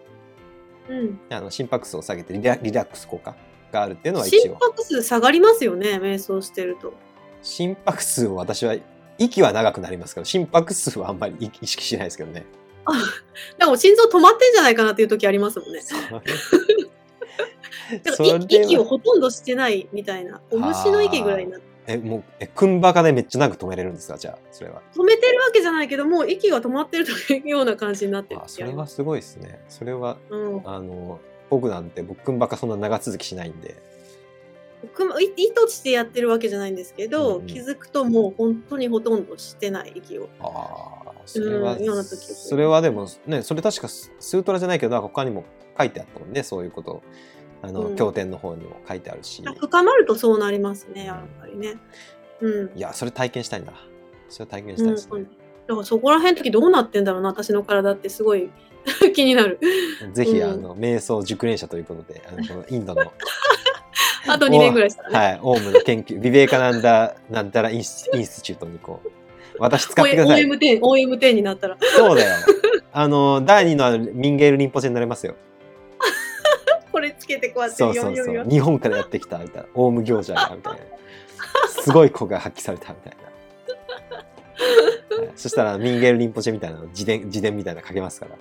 [0.89, 1.19] うん。
[1.29, 3.35] あの心拍数を下げてリラリラックス効果
[3.71, 6.93] があるっていうのは一心応拍数下がりますよね、瞑想してると。
[7.41, 8.75] 心拍数を私は
[9.17, 12.45] 息は長くなりますけど心拍数はあんまり意意識しないですけどね。
[13.57, 15.81] でも心臓止まってんじゃないかなっていう時ありますもんね。
[18.03, 20.41] だからい息をほとんどしてないみたいな。
[20.51, 21.67] お虫の息ぐらいになって。
[21.87, 24.17] えもうえクンバカでめっちゃ長く止めれるんですか？
[24.17, 24.81] じゃあそれは。
[24.95, 29.59] 止めてるわけじゃないけども、息が止まってるというような感じになってるあそれはすごいですね。
[29.69, 30.61] それはうん。
[30.65, 33.75] あの僕なんて僕クンバカそんな長続きしないんで。
[35.37, 40.29] 意図してやってるわけじゃないんですけど、うんうん気づくともう本当にほとんどしてない息を。
[40.39, 40.47] あ
[41.07, 45.45] あそれは、それはでもねそれ確かススートラじゃないけど他にも
[45.77, 47.01] 書いてあったもんねそういうこと
[47.61, 49.43] あの、うん経典の方にも書いてあるし。
[49.43, 51.75] 深まるとそうなりますね、やっぱりね。
[52.41, 52.77] うん。
[52.77, 53.73] いやそれ体験したいな。
[54.29, 55.11] それ体験したいですね。
[55.13, 55.27] うん
[55.69, 58.49] だからそこら辺の時どうなってんだろうな、私の体ってすごい
[59.13, 59.59] 気になる。
[60.13, 63.03] ぜひ、うんあの瞑想熟練者ということであのこのインドの
[64.27, 65.15] あと2年ぐらいしたらね。
[65.17, 69.11] はい、オウムの研究、ビベーカナンダ、なんたらインス institute にこう、
[69.59, 70.45] 私使ってください。
[70.45, 71.77] OM10、OM10 になったら。
[71.95, 72.35] そうだよ。
[72.91, 75.35] あの、第二のミンゲールリンポチェになれますよ。
[76.91, 78.45] これつけてこうやってそうそうそう。
[78.49, 79.69] 日本からやってきた、みたいな。
[79.75, 80.79] オウム行者が、みたいな。
[81.83, 83.23] すごい子が発揮された、みたいな。
[83.23, 83.29] はい
[85.35, 88.35] そしたら、ミンゲールリンポチェみたいなの自伝、自伝みたいなの書けますから。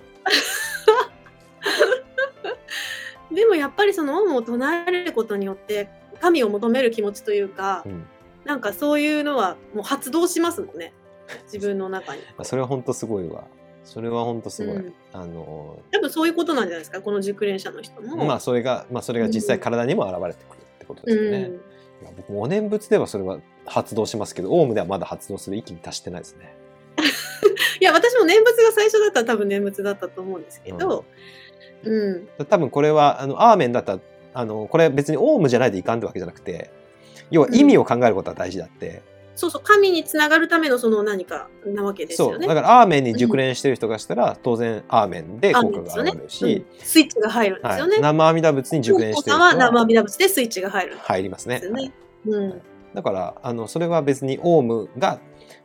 [3.35, 8.05] でもやっぱりそのオウムを唱えることによって、神を求める気持ちというか、うん。
[8.45, 10.93] なんかそういうのはもう発動しますもんね。
[11.51, 12.21] 自分の中に。
[12.21, 13.43] まあそれは本当すごいわ。
[13.83, 14.75] それは本当すごい。
[14.75, 18.25] うんあの、多分そういうことなんじゃないですか、この熟練者の人も。
[18.25, 21.37] まあ、それが、まあ、それが実際体にも現れてくるってことですよね。
[21.37, 21.57] うん、い
[22.05, 26.53] や僕もお念仏ではそれは発動しますけど、オウムではまだ発動する域に達してないですね。
[27.79, 31.05] いや、私も念仏が最初だったら多分念仏だったと思うんですけど、
[31.83, 32.27] うん。
[32.49, 33.99] 多分これは、あの、アーメンだったら、
[34.33, 36.69] あの、これは別にオウムじゃないといかんってわけじゃなくて、
[37.31, 39.01] 要は意味を考えることは大事だって、
[39.39, 42.47] そうそう、神につながるためのその何かなわけですそう、よね。
[42.47, 47.93] だからアーメンに熟練してる人がしたら、当然アーメンで効果が現れるし、うんスイッチが入るんですよね。
[47.93, 51.61] はい、生阿弥陀仏に熟練してる人は生阿は弥陀仏でスイッチが入るん入りますね。
[51.71, 51.91] はい
[52.27, 52.61] うん。
[52.93, 55.19] だから、あの、それは別にオウムが、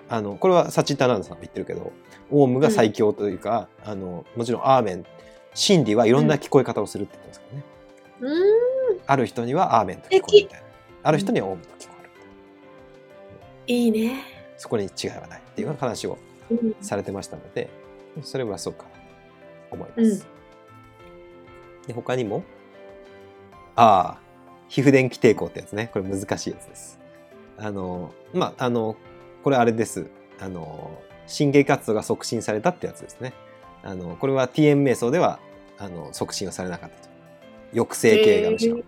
[0.08, 1.92] あの、これはサチッタナンダさんも言ってるけど、
[2.30, 5.04] オウムが最強というか、あの、もちろんアーメン、
[5.54, 7.64] 真理はいろんな聞こえ方をするって言ってますからね。
[8.20, 10.66] うーん、ある人にはアーメンと聞こえるみたいな。
[11.02, 11.93] ある人にはオウムと聞こえる
[13.66, 13.96] いな。
[13.98, 14.24] いいね。
[14.56, 16.18] そこに違いはないっていう話を
[16.50, 16.74] うん。
[16.80, 17.70] されてましたので、
[18.22, 18.96] それはそうかなと
[19.72, 20.26] 思います。
[21.86, 22.44] で他にも、
[23.76, 24.24] ああ、
[24.68, 25.90] 皮膚電気抵抗ってやつね。
[25.92, 26.98] これ難しいやつです。
[27.58, 28.96] あの、まあ、あの、
[29.42, 30.06] これあれです。
[30.40, 33.32] あの、神経活動が促進されたってやつですね。
[33.82, 35.38] あの、これは TM 瞑想では、
[35.78, 37.08] あの、促進はされなかったと。
[37.72, 38.78] 抑制系がむしろ。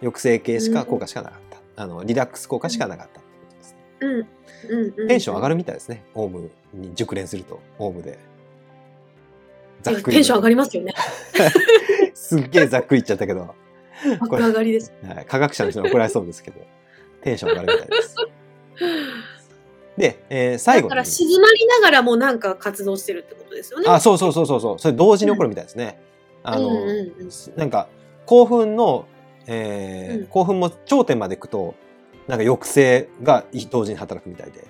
[0.00, 1.40] 抑制系しか効果しかなかっ
[1.76, 1.82] た。
[1.82, 3.21] あの、リラックス効果しかなかった
[5.08, 6.04] テンション上がるみたいですね。
[6.14, 8.18] オウムに熟練すると、オウムで。
[9.82, 10.16] ざっくり。
[10.16, 10.92] テンション上がりますよね。
[12.14, 13.54] すっげえざっくり言っちゃったけど、
[14.20, 14.92] 爆上がりです。
[15.06, 16.60] はい、科学者の人に怒られそうですけど、
[17.22, 18.16] テンション上がるみたいです。
[19.96, 23.86] で、えー最後にだから静まりながらもなんか活動してるってことですよね。
[23.88, 26.00] あ、そうそうそうそうそう、それ同時に起こるみたいですね。
[26.42, 27.12] あの、うんうんうん
[27.56, 27.88] なんか
[28.24, 29.06] 興奮の、
[29.46, 31.74] えーうん興奮も頂点までいくと、
[32.32, 34.64] なんか抑制が同時に働くみたいで。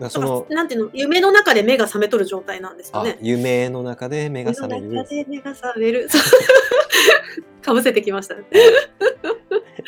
[0.00, 3.18] だそのなんていうの、夢の中で目が覚めとる状態なんですよあね。
[3.20, 5.10] 夢の中で目が覚める夢の中。
[5.14, 6.08] で目が覚める。
[7.60, 8.44] かぶせてきましたね。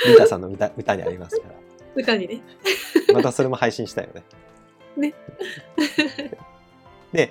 [0.07, 1.55] リタさんの歌歌にありますから。
[1.95, 2.43] 歌にね。
[3.15, 4.23] またそれも配信したよね。
[4.99, 5.15] ね。
[7.15, 7.31] で、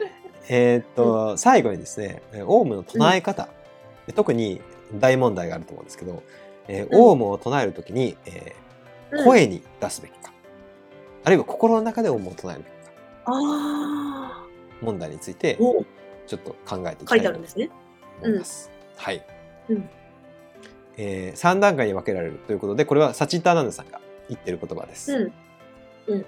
[0.50, 3.50] えーっと、最後にですね、えーオウムの唱え方、
[4.08, 4.62] で特に
[4.96, 6.24] 大問題があると思うんですけど、
[6.68, 8.65] えーうんオウムを唱えるときに、えー
[9.24, 10.34] 声に出すべきか、
[11.24, 12.92] あるいは心の中でオウムを唱えるべきか、
[13.26, 14.46] あ
[14.82, 15.58] 問題について
[16.28, 17.70] ちょっと考えていきたいとあるんですね。
[18.22, 18.72] 思います。
[18.98, 19.26] はい。
[19.70, 19.90] うん
[20.98, 24.00] え3段階に分けられるということで、これはサチッターナンダさんが
[24.30, 25.32] 言ってる言葉です。
[26.08, 26.26] うん。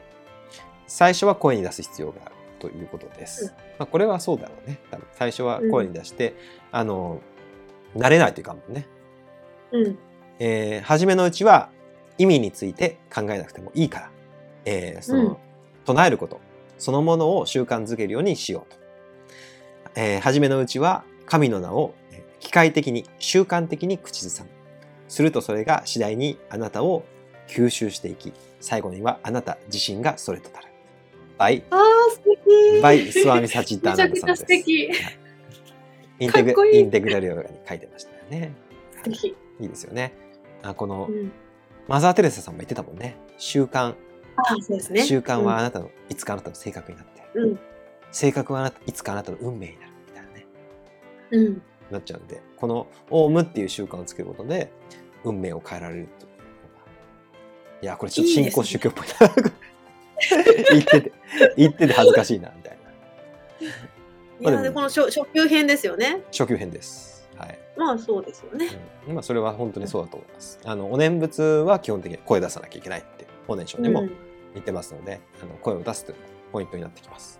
[0.88, 3.46] 最初は声に出す必要があるということです。
[3.46, 4.80] うんまあ、これはそうだろうね。
[4.92, 6.36] 多分最初は声に出して、
[6.72, 7.22] あの、
[7.96, 8.88] 慣れないというかもね。
[9.72, 9.98] うん。
[10.40, 11.70] えー初めのうちは
[12.18, 14.12] 意味について考えなくてもいいから、
[14.66, 15.38] えーその、うん
[15.86, 16.42] 唱えること、
[16.78, 18.78] そのものを習慣づけるようにしようと。
[19.96, 24.50] えー初めのうちは神の名をえー機械的に、習慣的に口ずさむ。
[25.08, 27.06] するとそれが次第にあなたを
[27.48, 30.68] 吸収していき、最後にはあなた自身がそれとなる。
[31.38, 32.82] バイ、ああ、素敵。
[32.82, 34.46] バイ、スワミサチッターナンダさんです。
[34.50, 35.18] めちゃくちゃ素敵はい
[36.20, 38.52] インテグいいインテグラルヨガに書いてましたよね。
[39.04, 39.36] ぜひ。
[39.60, 40.14] いいですよね。
[40.64, 41.32] あこのうん。
[41.88, 43.18] マザー・テレサさんも言ってたもんね。
[43.38, 43.96] 習慣、
[44.36, 45.06] あそうですね。
[45.06, 47.60] 習慣はあなたの、いつかあなたの性格になって、うん。
[48.12, 50.48] 性格はあなたいつかあなたの運命になるみたいなね、
[51.32, 51.46] うん。
[51.46, 51.62] うん。
[51.92, 54.72] なっちゃうんで、このオウムっていう習慣をつけることで、
[55.24, 56.28] 運命を変えられると
[57.82, 59.14] いや、これちょっと新興宗教っぽいな。
[60.72, 61.12] 言ってて、
[61.58, 62.78] 言ってて恥ずかしいな、みたい
[64.42, 64.52] な。
[64.52, 66.24] いや、でこの初初級編ですよね。
[66.32, 67.17] 初級編です。
[67.38, 67.60] はい。
[67.78, 68.68] まあそうですよね。
[69.08, 70.60] うん、まあそれは本当にそうだと思います。
[70.64, 74.12] あのお念仏は基本的に声出さなきゃいけないって法然書でもうん
[74.54, 76.18] 言ってますので、あの声を出すという
[76.52, 77.40] ポイントになってきます。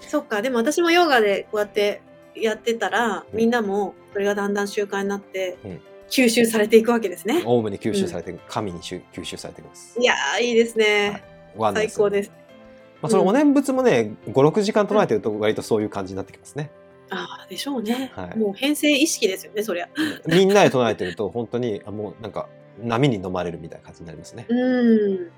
[0.00, 2.02] そっか、でも私もヨガでこうやって
[2.34, 7.42] やってたら、うんみんなもそれがだんだん習慣になってうん、吸収されていくわけですね。
[7.44, 10.00] オウムに吸収されていく、神に吸吸収されていきます。
[10.00, 11.22] いやー、いいですね。
[11.56, 12.32] ワンダ最高です。
[13.02, 16.70] まあ、そのお念仏もね、5、6時間唱えてると割とそういう感じになってきますね。
[17.10, 18.10] ああ、でしょうね。
[18.14, 19.88] はいもう編成意識ですよね、そりゃ。
[20.26, 22.48] みんなで唱えてると本当にあもうなんか
[22.82, 24.46] 波に飲まれるみたいな感じになりますね。
[24.48, 25.30] うん。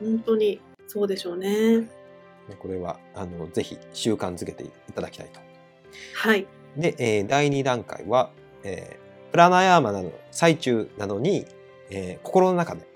[0.00, 1.88] 本当に、そうでしょうね。
[2.58, 5.40] これはあのぜひ習慣づけていただきたいと。
[6.14, 6.46] はい。
[6.76, 8.30] で、えー第2段階は、
[8.62, 11.46] えープラナヤーマなどの最中などに、
[11.90, 12.86] えー心の中で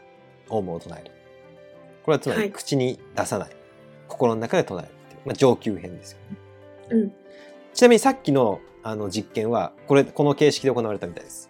[0.51, 1.11] オウムを唱える。
[2.05, 3.51] これはつまりはい口に出さない。
[4.07, 6.37] 心の中で唱えるっていう、まあ、上級編ですよね。
[6.91, 7.13] うん。
[7.79, 11.49] ちなみにさっきのあの実験はこれこの形式で行われたみたいです。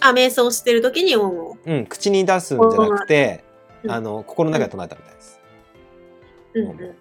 [0.00, 1.56] あ、瞑想してる時にオウムを。
[1.64, 3.44] うん、口に出すんじゃなくて、
[3.84, 5.40] うんあの心の中で唱えたみたいです。
[6.54, 6.92] うんオウムを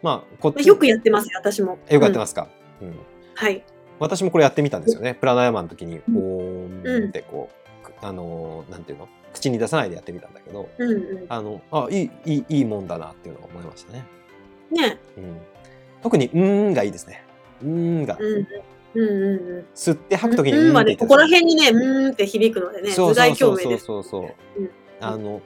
[0.00, 1.76] まあこっうん、ちよくやってますよ、私も。
[1.88, 1.92] す。
[1.92, 2.46] よくやってますか？
[2.82, 2.96] うん
[3.34, 3.64] はい。
[3.98, 5.14] 私もこれやってみたんですよね。
[5.14, 7.50] プラナヤマの時に、うんおーんってこ
[7.82, 9.08] う、くあのーなんていうの？
[9.32, 14.04] 口に出さないでやってみたんだけど、うんうあの、あ、いい、いい、いいもんだなっていうのを思いましたね。
[14.70, 14.74] ん。
[14.76, 15.00] ね。
[15.18, 15.36] うん。
[16.00, 17.24] 特に、うーんがいいですね。
[17.62, 18.16] うーんが。
[18.18, 18.46] うん。
[18.92, 19.66] うんうんうん。
[19.74, 23.84] 吸って吐く時に、うんはね、ここら辺にね、うーんって響くのでね、そう頭蓋そうそうそう共鳴です。
[23.86, 24.60] そうそう。
[24.60, 24.70] うん
[25.02, 25.40] あの、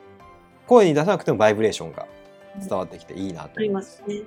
[0.67, 2.07] 声に出さなくてもバイブレーションが
[2.59, 3.75] 伝わってきていいなと思いま。
[3.81, 4.23] ますすね。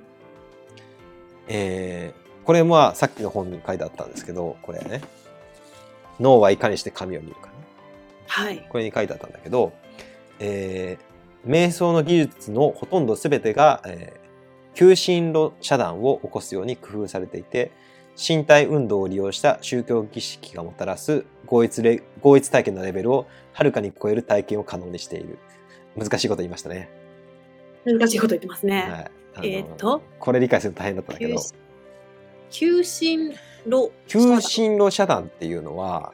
[1.48, 5.02] えーこれもさっきの本に書いてあったんですけど、これね、
[6.18, 7.52] 脳はいかにして神を見るかね。
[8.26, 8.66] はい。
[8.70, 9.72] これに書いてあったんだけど、
[10.38, 11.08] えー
[11.46, 17.72] 瞑想の技術のほとんど全てが、えー求心路遮断を起こすように工夫されていて、
[18.16, 25.38] 身体運動を利用した宗教儀式がもたらす合一レ合一体験のレベルをはるかに超える体験を可能にしている。
[25.96, 26.90] 難しいこと言いましたね。
[27.84, 29.10] 難しいこと言ってますね。
[29.34, 31.40] はい、えーっと、これ理解すると大変だったんだけど、
[32.50, 33.34] 求心
[33.66, 33.90] 路。
[34.06, 36.12] 求心路遮断っていうのは、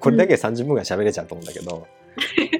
[0.00, 1.86] これだけで30分ぐらい喋れちゃうと思うんだけど、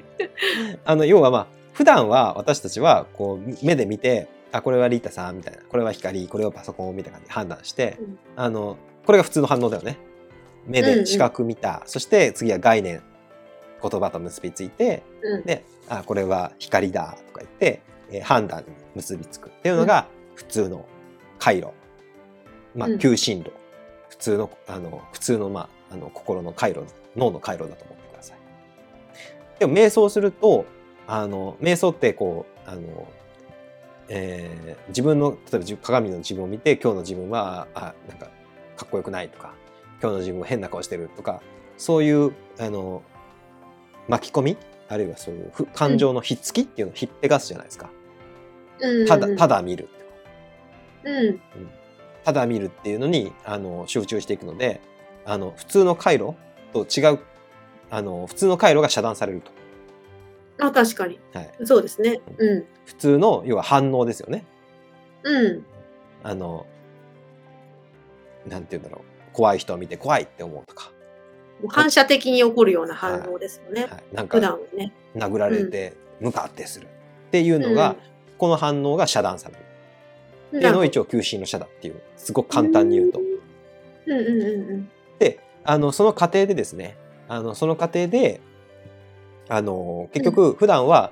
[0.85, 9.97] あの、要はまあ、普段は私たちはこう目で見て、あ、これはリータさんみたいな、これは光、これはパソコンみたいな感じで判断して、うんあの、これが普通の反応だよね。
[10.65, 13.01] 目うんうんで視覚見た、そして次は概念、
[13.81, 17.81] 言葉と結びついて、うんで、あ、これは光だとか言って、
[18.11, 20.85] えー判断に結びつくっていうのが普通の
[21.37, 21.69] 回路。
[22.75, 23.51] まあう、ん求心路。
[24.09, 26.83] 普通の、あの、普通の、まあ、あの、心の回路、
[27.15, 28.37] 脳の回路だと思ってください。
[29.59, 30.65] でも、瞑想すると、
[31.07, 33.07] あの、瞑想ってこう、あの、
[34.09, 38.25] えー自分の、例えば自鏡の自分を見て、今日の自分は、あ、なんか、
[38.75, 39.53] かっこよくないとか、
[40.01, 41.41] 今日の自分は変な顔してるとか、
[41.77, 43.03] そういう、あの、
[44.07, 44.57] 巻き込み
[44.89, 47.89] あるいはそういうふ感情のひっつきっていうのをひっぺがすじゃないですか。
[48.81, 49.47] うんただ、た。
[49.47, 49.87] だ見るっ
[51.03, 51.41] てうん。
[52.25, 54.81] ただ見るっていうのにあの集中していくので
[55.25, 56.33] あの普通の回路
[56.73, 57.19] と違う
[57.89, 59.51] あの普通の回路が遮断されると、
[60.59, 61.19] あ、確かに。
[61.33, 62.19] はい、そうですね。
[62.37, 62.65] うん。
[62.89, 64.43] 普通の要は反応ですよね
[65.21, 65.65] うん。
[66.23, 66.65] あの
[68.47, 70.91] なんて言うんだろう怖い人を見て怖いって思うとか、
[71.69, 73.83] 反射的に起こるような反応ですよね。
[73.83, 74.91] はい、なん普段かはね。
[75.15, 77.95] 殴られて向かってするっていうのが、
[78.39, 79.61] この反応が遮断される
[80.53, 83.19] うん、っていうのを一応求心の遮断っていうすごく簡単に言うと。
[83.19, 83.23] う
[84.15, 84.89] んうんうんうん。
[85.19, 86.97] で、あの、その過程でですね、
[87.27, 88.41] あの、その過程で、
[89.47, 91.11] あの、結局、普段は、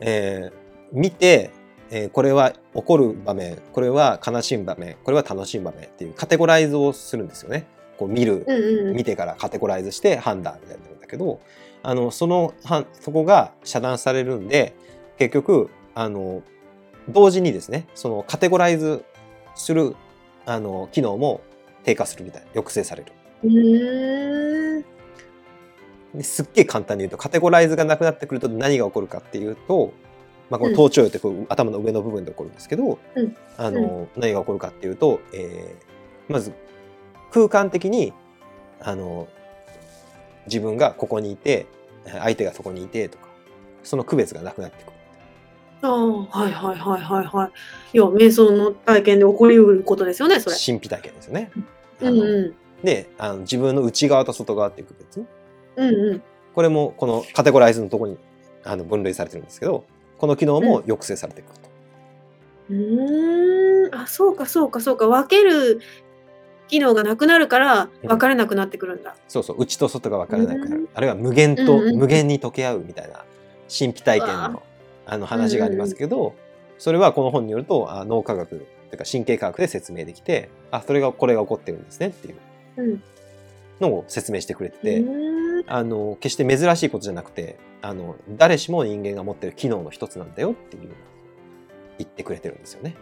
[0.00, 0.63] えー
[0.94, 1.50] 見て、
[1.90, 7.66] えーこれは怒る場面、これは悲しむ場面、これは楽しむ場面っていうカテゴライズをするんですよね。
[7.98, 8.96] こう見る、うんうんうん。
[8.96, 11.40] 見てからカテゴライズして判断みたいになるんだけど、
[11.82, 14.74] あの、その、はそこが遮断されるんで、
[15.18, 16.42] 結局、あの、
[17.08, 19.04] 同時にですね、そのカテゴライズ
[19.54, 19.94] する、
[20.46, 21.42] あの、機能も
[21.84, 23.12] 低下するみたいな、抑制される。
[26.22, 29.92] すっげえ簡単に言うとカテゴライズがなくなってくると何が起こるかっていうと、
[30.50, 35.94] まあ、この頭頂葉ってこう頭の上の部分で起こるんですけど、うんあの何が起こるかっていうと、えー
[36.32, 36.52] まず
[37.32, 38.14] 空間的に
[38.80, 39.28] あの
[40.46, 41.66] 自分がここにいて
[42.06, 43.26] 相手がそこにいてとか
[43.82, 44.92] その区別がなくなってくる。
[45.82, 47.50] ああ、はいはいはいはいはい。
[47.92, 50.56] いや、瞑想の体験で起こりうることですよね、それ。
[50.56, 51.50] 神秘体験ですよね。
[52.00, 52.54] うんうん。
[52.82, 55.26] であの自分の内側と外側っていう区別ね
[55.76, 56.22] うんうん。
[56.54, 58.18] これもこのカテゴライズのところに
[58.62, 59.84] あの分類されてるんですけど
[60.24, 61.68] この機能も抑制されていくと。
[62.70, 63.94] うーん。
[63.94, 65.06] あ、そうかそうかそうか。
[65.06, 65.82] 分ける
[66.68, 69.14] 機能がなくなるからうん分かれなくなってくるんだ。
[69.28, 73.22] そうそう内と外が分からなくなる、うんあるいは無限とうんうん無限に溶け合うみたいな
[73.68, 74.62] 神秘体験の
[75.04, 76.34] あの話がありますけど、
[76.78, 78.58] それはこの本によるとあ脳科学とい
[78.94, 82.36] うか神経科学で説明できてあそれがこれが起こってるんですねっていう
[82.78, 83.02] うん。
[83.78, 85.04] のを説明してくれてて、
[85.66, 90.88] あの決して珍しいことじゃなくてあの誰しも人間が持ってる機能の一つなんだよっていう
[91.98, 92.96] 言ってくれてるんですよね。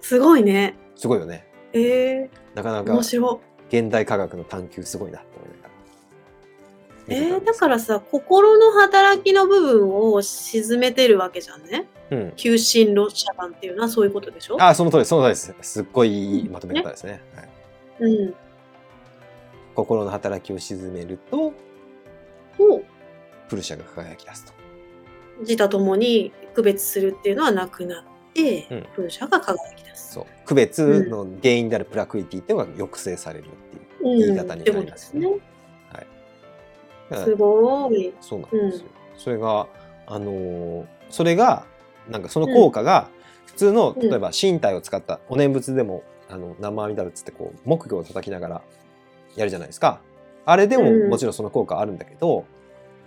[0.00, 0.76] すごいね。
[0.96, 1.46] すごいよね。
[1.74, 5.68] えなかなか現代科学の探求すごいなと思いなが
[7.08, 7.14] ら。
[7.14, 7.34] い。
[7.34, 11.86] えー、だからさ、心の働きの部分を沈めてるわけじゃんね。
[12.10, 12.32] うん。
[12.36, 14.56] 求心路社団っていうのはそういうことでしょ？
[14.58, 15.54] あ、その通りその通りです。
[15.60, 17.20] すっごいいいまとめ方ですね。
[17.34, 17.48] はい、
[18.10, 18.34] うん。
[19.78, 21.52] 心の働きを沈めると、
[22.56, 22.82] と、
[23.48, 24.52] プルシャが輝き出すと。
[25.40, 28.04] 自他ともに区別するっていうのはなくなっ
[28.34, 30.14] て、うん風車が輝き出す。
[30.14, 30.26] そう。
[30.44, 33.48] 区別の原因であるプラクリティっていうのが抑制されるっ
[34.00, 34.26] ていう。
[34.26, 37.24] 言い方になりますねうんすらね。
[37.24, 38.12] すごい。
[38.20, 38.86] そうなんですよ。
[39.16, 39.68] それが、
[40.06, 41.64] あのーそれが、
[42.10, 43.08] なんかその効果が、
[43.46, 48.62] 普通の、うん例えば身体を使った、お念仏でも、あの、生阿弥陀仏ってこう、木魚を叩きながら
[49.36, 50.00] やるじゃないですか。
[50.44, 52.44] あれでもうんもちろんその効果あるんだけど、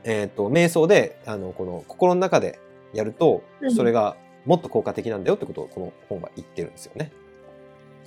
[0.04, 2.60] えっ、と、瞑想で、あの、この心の中で
[2.94, 4.16] やるとう、んそれが
[4.46, 7.12] もっと効果的なんだよってことをこの本は言ってるんですよね。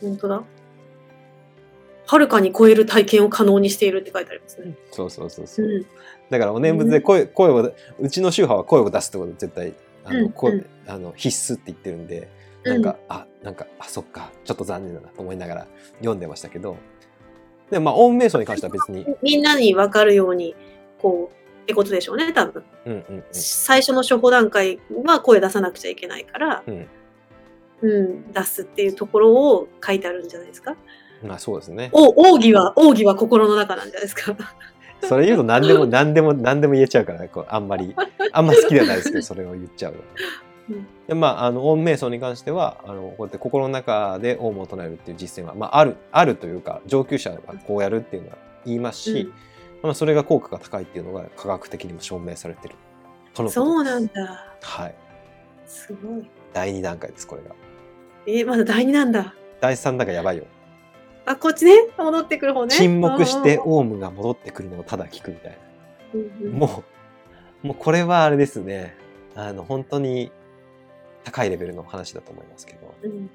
[0.00, 0.42] 本当だ。
[2.06, 4.74] はるかに超える体験を可能にしているって書いてありますね。
[4.90, 5.66] そうそうそうそう。
[5.66, 5.86] うん。
[6.30, 9.72] だからお念仏で声,、声をうちの宗派は声を出すってことは絶対
[10.04, 12.28] あの、うん声うんあの必須って言ってるんで
[12.62, 15.66] なんか、あなんかあそっかちょっと残念だなと思いながら
[15.98, 16.76] 読んでましたけど
[17.70, 20.54] でまあ音瞑想に関しては別に、みんなに分かるように、
[20.98, 22.64] こう、ってことでしょうね、多分。
[22.86, 26.86] うんうん最初の初歩段階は声出さなくちゃいけないから、うん
[27.82, 30.76] うん、出すっていうところを書いてあるんじゃないですか。
[31.22, 34.36] うん、まあそうですねお奥義は、奥義は心の中なんじゃないですか。
[35.02, 37.94] それ言うと何でも何でも何でも言えちゃうからこうあんまり
[38.32, 39.94] あんま好きではないですけどそれを言っちゃう
[41.06, 49.32] でまああの音瞑想に関してはあのこうやって心の中でオウムを唱えるっていう実践は、まあ、あるあるというか上級者はこうやるっていうのは言いますし、
[49.82, 52.74] まあ、それが効果が高いっていうのが科学的にも証明されてる。
[53.50, 54.56] そうなんだ。
[54.62, 54.94] はい。
[55.66, 56.30] すごい。
[56.52, 57.50] 第2段階ですこれが。
[58.26, 59.34] えーまだ第二なんだ。
[59.60, 60.44] 第3段階やばいよ。
[61.26, 61.72] あ、こっちね？
[61.98, 62.74] 戻ってくる方ね。
[62.74, 65.58] 沈黙してうんオウムが戻ってくるのをただ聞くみたいな。
[66.14, 66.52] うんうん。
[66.52, 66.84] も
[67.64, 68.94] うもうこれはあれですね。
[69.34, 70.30] あの本当に
[71.24, 73.30] 高いレベルの話だと思いますけど、うん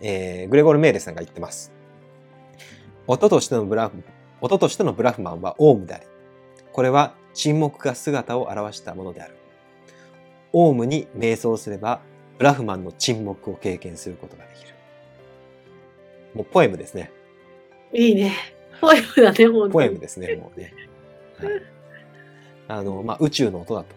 [0.00, 1.72] えーグレゴル・メーレさんが言ってます
[3.06, 4.02] 音としてのブラフ
[4.40, 6.06] 音としてのブラフマンはオウムであり
[6.72, 9.36] これは沈黙が姿を現したものである
[10.52, 12.00] オウムに瞑想すれば
[12.38, 14.74] ブラフマンの沈黙を経験することができる
[16.34, 17.10] もうポエムですね
[17.92, 18.34] いいね。
[18.80, 19.72] ポエムだね、本当に。
[19.72, 20.72] ポエムですね、もうね。
[21.38, 21.62] はい、
[22.68, 23.94] あの、まあ、宇宙の音だと。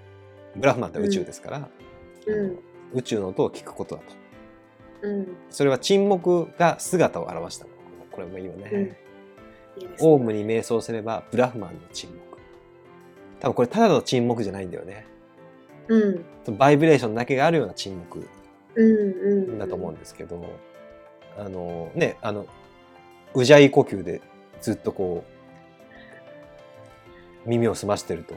[0.56, 1.66] ブラフマンって宇宙ですから、うん。
[2.94, 5.08] 宇宙の音を聞くことだと。
[5.08, 5.28] うん。
[5.50, 7.66] それは沈黙が姿を現した。
[8.12, 8.70] これもいいよね。
[8.72, 8.82] うん
[9.78, 12.40] いいねオウムに瞑想すれば、ブラフマンの沈黙。
[13.40, 15.08] 多分これただの沈黙じゃないんだよね。
[15.88, 16.10] う
[16.50, 16.58] ん。
[16.58, 18.28] バイブレーションだけがあるような沈黙
[18.76, 19.52] うん。
[19.52, 19.60] うん。
[19.60, 20.46] だと思うんですけど、
[21.38, 22.46] あの、ね、あの、
[23.34, 24.22] うじゃい呼吸で
[24.60, 25.24] ずっとこ
[27.46, 28.36] う、耳を澄ましてると、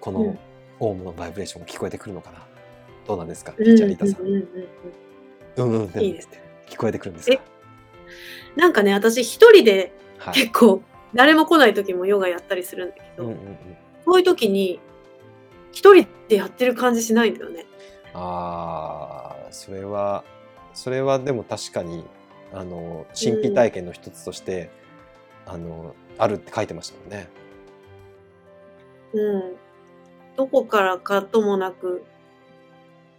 [0.00, 0.38] このうん
[0.80, 2.38] オウムのバイブレーションが聞こえてくるのかな
[3.08, 3.54] どうなんですか？
[3.58, 3.64] うん。
[3.64, 4.20] ピッチャーリータさん。
[4.20, 6.40] うんうんうんいいですね。
[6.68, 7.42] 聞こえてくるんですか？
[8.54, 10.34] なんかね、私一人ではい。
[10.34, 10.82] 結構、
[11.14, 13.36] 誰も来ない時もヨガやったりするんだけど、うん
[14.06, 14.80] ういう時に、
[15.72, 17.66] 一人でやってる感じしないんだよね。
[18.14, 20.24] ああ、それは、
[20.74, 22.04] それはでも確かに、
[22.52, 24.70] あの、神秘体験の一つとして、
[25.46, 27.28] あの、あるって書いてましたもんね。
[29.12, 29.56] うん。
[30.36, 32.02] どこからかともなく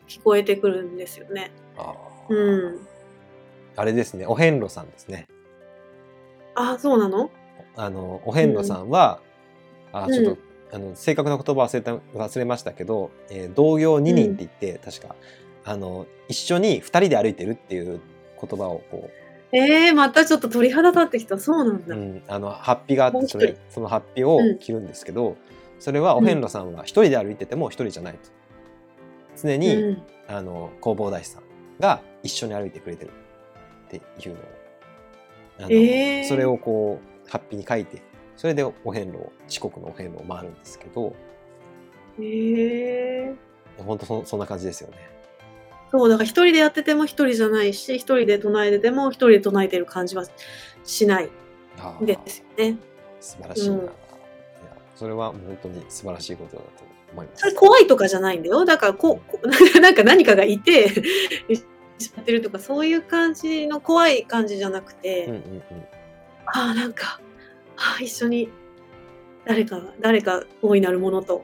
[0.09, 1.51] 聞こえてくるんですよね。
[1.77, 2.79] あーうん。
[3.77, 5.27] あれですね、お遍路さんですね。
[6.55, 7.29] あ、そうなの？
[7.77, 9.21] あの、お遍路さんは、
[9.93, 10.41] あ、うんちょっと、
[10.73, 15.15] あの、正確な言葉忘れた、忘れましたけど、えー同業二人って言って、確か、
[15.63, 18.01] あの、一緒に二人で歩いてるっていう
[18.41, 19.09] 言葉をこ
[19.51, 21.39] ええまたちょっと鳥肌立ってきた。
[21.39, 21.95] そうなんだ。
[21.95, 25.37] うん、あのハッピがあってそれそのハッピを着るんですけど、
[25.79, 28.19] それはお遍路さんは一人で歩いてても一人じゃないと
[29.41, 30.03] 常に、うん。
[30.27, 31.43] あの弘法大師さん
[31.79, 33.11] が一緒に歩いてくれてる
[33.87, 34.43] っていうのを
[35.59, 36.27] あの、えー。
[36.27, 38.01] それをこうハッピに書いて
[38.35, 41.15] それでお遍路を四国のお遍路を回るんですけど
[42.21, 43.35] ええ
[43.83, 44.97] 本当そそんな感じですよね。
[45.91, 50.23] そう、だから一人でやってても一人じゃないし、一人で唱えてても一人で唱えてる感じは
[50.83, 51.29] しない。
[52.01, 52.77] ですよね。
[53.19, 53.81] 素晴らしいな、うん。
[53.81, 53.91] いや
[54.95, 56.98] それは本当に素晴らしいことだと思います
[57.35, 57.53] それ。
[57.53, 58.65] 怖いとかじゃないんだよ。
[58.65, 59.39] だからこ、こ
[59.81, 60.83] なんか何かがいて、
[61.49, 65.61] やってるとか、そういう感じの怖い感じじゃなくて、うんうんうん
[66.51, 67.19] ああ、なんか、
[67.77, 68.49] ああ、一緒に
[69.45, 71.43] 誰かが、誰か大いなるものと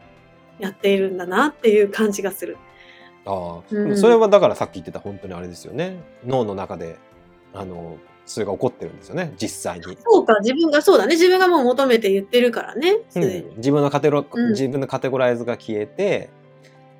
[0.57, 2.57] やっているんだなっていう感じがする。
[3.26, 6.97] ああ、うんそれはだからさっき言ってた本当にあれですよね脳の中で
[7.53, 11.15] あのそれが起こってるんですよね実際に、そうか、自分が、そうだね。
[11.15, 12.97] 自分がもう求めて言ってるからね。
[13.15, 13.53] うん。
[13.57, 14.49] 自分のカテロ、うん。
[14.51, 16.30] 自分のカテゴライズが消えて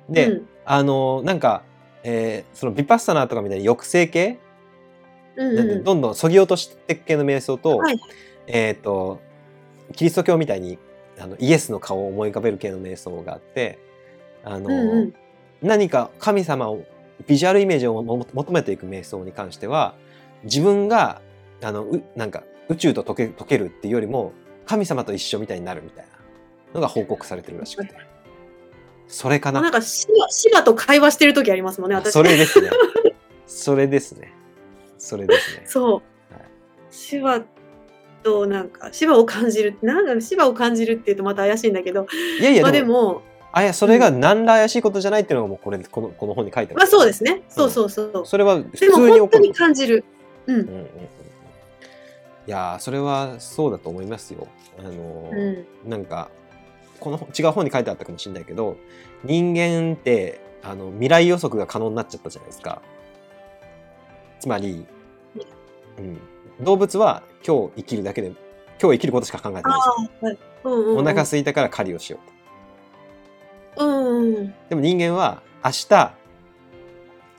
[0.08, 0.48] で、うん。
[0.64, 1.62] あのなんか、
[2.02, 4.38] えーそのビパッサナーとかみたいに抑制系、
[5.36, 7.98] うんうん、どんどんそぎ落としていく系の瞑想と,、はい。
[8.46, 9.20] えっ、と
[9.94, 10.78] キリスト教みたいに
[11.18, 13.78] あのイエスの顔を思い浮かべる系の瞑想があって
[14.44, 15.14] あの、うんうん。
[15.60, 16.84] 何か神様を
[17.26, 19.96] ビジュアルイメージをも求めていく瞑想に関しては
[20.44, 21.20] 自分が
[21.62, 24.32] あのうなんか宇宙と溶け溶けるっていうよりも
[24.66, 26.06] 神様と一緒みたいになるみたい
[26.72, 27.94] なのが報告されてるらしくて
[29.08, 32.12] それかななんかシバ、シバと会話してる時ありますもんね、私。
[32.12, 32.70] それですね
[33.46, 34.32] それですね
[34.98, 36.34] それですねそう
[37.22, 37.44] はい。
[38.24, 39.78] となんか、シバを感じる。
[39.82, 43.22] なんだろう、シバを感じるって言うとまた怪しいんだけど、まあいやいやでもでも、
[43.52, 47.42] あやそれが何ら怪しいことじゃないっていうのがもうこれこのこの本に書いてあるまあそうですね。
[47.48, 48.26] そうそうそう。
[48.26, 50.04] それは普通に本当に感じる。
[50.46, 50.60] うん。
[50.60, 50.86] うんうん
[52.46, 54.46] いやーそれはそうだと思いますよ。
[54.78, 55.90] あのーうん。
[55.90, 56.30] なんか
[57.00, 58.76] この違う本に書いてあったかもしれないけど
[59.24, 62.82] 人間ってあの未来予測が可能になっちゃったじゃないですか。
[64.38, 64.86] つまり、
[65.98, 69.80] うん、動物は今日生きるだけで今日生きることしか考えてないで
[70.20, 70.38] すよ。
[70.62, 70.98] うんうん、うん。
[70.98, 72.18] お腹空いたから狩りをしよ
[73.76, 73.86] うと。
[73.86, 74.54] うんうん。
[74.68, 76.14] でも人間は明日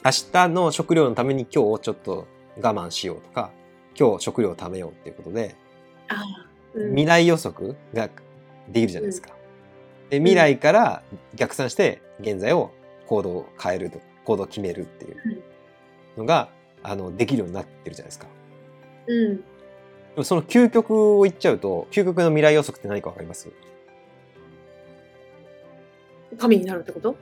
[0.03, 2.27] 明日の食料のために今日ちょっと
[2.61, 3.51] 我慢しようとか
[3.97, 5.55] 今日食料を貯めようっていうことで。
[6.09, 6.47] うん
[6.89, 8.07] 未来予測が
[8.69, 9.31] できるじゃないですか。
[10.11, 11.01] で未来から
[11.33, 12.71] 逆算して現在を
[13.07, 15.41] 行動を変えると行動を決めるっていう
[16.15, 16.49] のが
[16.83, 18.27] あのできるようになってるじゃないですか。
[19.07, 19.37] うん。
[19.37, 19.43] で
[20.17, 23.49] もその究極を言っちゃうと究極の未来予測って何かわかります？
[26.37, 27.15] 神になるってこと？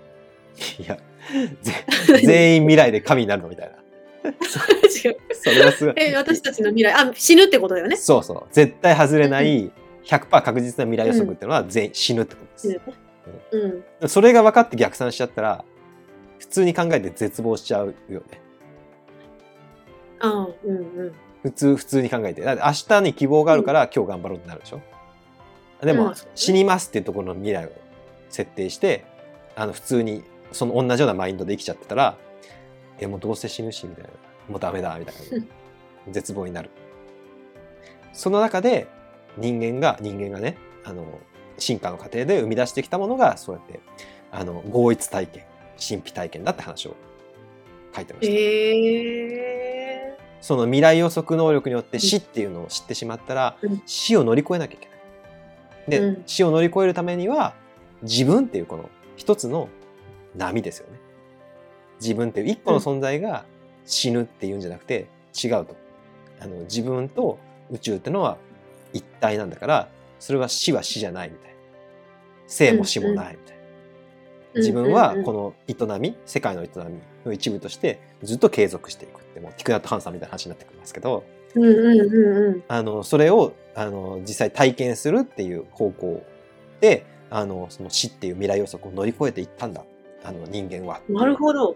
[0.79, 0.97] いや
[1.61, 1.73] ぜ
[2.25, 3.77] 全員未来で神になるのみたいな。
[4.28, 5.17] 違う。
[5.34, 5.93] それはすごい。
[5.97, 7.95] え、私たちの未来、あ、死ぬってことだよね。
[7.95, 9.71] そうそう絶対外れない
[10.03, 12.67] 100%確実な未来予測っていうのは全員死ぬってことです。
[12.67, 13.84] 死ぬね。
[14.01, 14.09] うん。
[14.09, 15.65] それが分かって逆算しちゃったら
[16.39, 18.41] 普通に考えて絶望しちゃうよね。
[20.19, 21.13] ああ、うんうん。
[21.43, 24.82] 普通普通に考えてだって明日に希望があるから今日頑張ろうってなるでしょ？
[25.82, 27.71] でも、死にますっていうところの未来を
[28.30, 29.05] 設定して
[29.55, 32.17] あの普通にその同じようなマインドで生きちゃってたら
[33.00, 34.10] えもうどうせ死ぬしみたいな
[34.50, 35.46] もうダメだみたいな
[36.12, 36.70] 絶望になる。
[38.14, 38.88] その中で
[39.38, 41.20] 人間が人間がねあの
[41.58, 43.80] 進化の過程で生み出してきたものがそうやって
[44.32, 45.43] あの合一体験
[45.78, 46.96] 神秘体験だって話を
[47.96, 48.34] 書いてました。
[48.34, 50.18] へえ。
[50.41, 54.98] その未来予測能力によって死っていうのを知ってしまったら、うん死を乗り越えなきゃいけない。
[55.89, 57.56] で、うん死を乗り越えるためには
[58.04, 59.70] 自分っていうこの一つの
[60.36, 61.00] 波ですよね。
[62.02, 63.46] 自分っていう一個の存在が
[63.86, 65.76] 死ぬっていうんじゃなくて違うと。
[66.39, 67.39] あの自分と
[67.72, 68.38] 宇宙ってのは
[68.93, 69.88] 一体なんだから
[70.20, 71.56] それは死は死じゃないみたいな。
[72.48, 73.64] 生も死もないみたいな。
[74.56, 81.26] 自分はこの営み世界の営みの一部としてずっと継続していくってもうティクナット・ハンさんみたいな話になってくるんですけど
[81.56, 82.64] うんうんうんうん。
[82.68, 86.24] あのそれをあの実際体験するっていう方向
[86.80, 89.84] であのその死っていう未来予測を乗り越えていったんだ
[90.24, 91.02] あの人間は。
[91.10, 91.76] なるほど。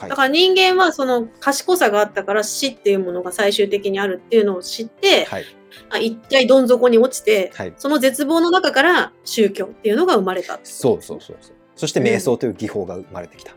[0.00, 5.44] はいだから人間はその賢さがあったから死っていうものが最終的にあるっていうのを知って、はい
[5.88, 10.58] あ一回どん底に落ちて、はい、その絶望の中から宗教っていうのが生まれた。
[10.64, 13.54] そうそうそうそうそして瞑想という技法が生まれてきた。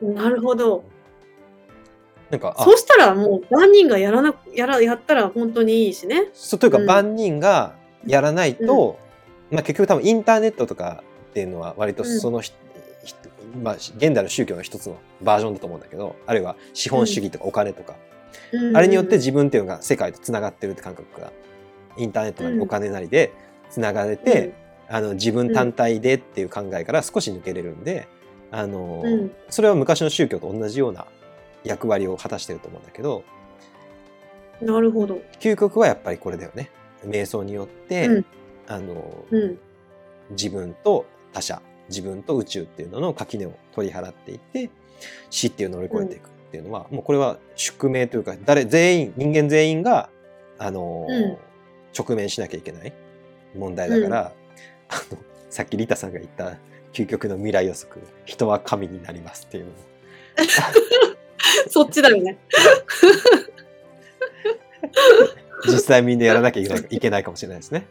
[0.00, 0.84] なるほど。
[2.30, 6.30] なんかあそうしたらもう万人がやらなやらやったら本当にいいしね。
[6.32, 7.74] そうというかうん万人が
[8.06, 8.98] やらないと、
[9.50, 12.71] まあ、結局多分インターネットとかっていうのは割とそのひ、ひ
[13.62, 17.96] まあ、現代の宗教の一つのバージョンだと思うんだけどあるいは資本主義とかお金とか、
[18.52, 18.76] うん。
[18.76, 21.32] あれによって自分っていうのが世界とつながってるって感覚が
[21.96, 23.32] インターネットなりうんお金なりで
[23.70, 24.54] つながれて、
[24.88, 28.06] あの自分単体でっていう考えから少し抜けれるんで、
[28.50, 29.32] あのうん。
[29.50, 31.06] それは昔の宗教と同じような
[31.64, 33.24] 役割を果たしてると思うんだけど
[34.60, 35.20] なるほど。
[35.40, 36.70] 究極はやっぱりこれだよね。
[37.04, 38.24] 瞑想によって、うん。
[38.68, 39.58] あのうん。
[40.30, 41.60] 自分と他者
[41.92, 44.70] 自分と宇宙っていうのの垣根を取り払っていって
[45.30, 50.10] 死っていうのを乗り越えていくっていうのは、もうこれは宿命というか誰全員人間全員が
[50.58, 51.36] あの、うん
[51.96, 52.92] 直面しなきゃいけない
[53.54, 54.32] 問題だから、
[54.88, 55.18] あの
[55.50, 56.56] さっきリタさんが言った
[56.92, 59.76] 究極の未来予測人は神になりますっていうのも
[61.68, 62.38] そっちだよね。
[65.64, 67.86] 実際みんなやらなきゃいけないかもしれないですね。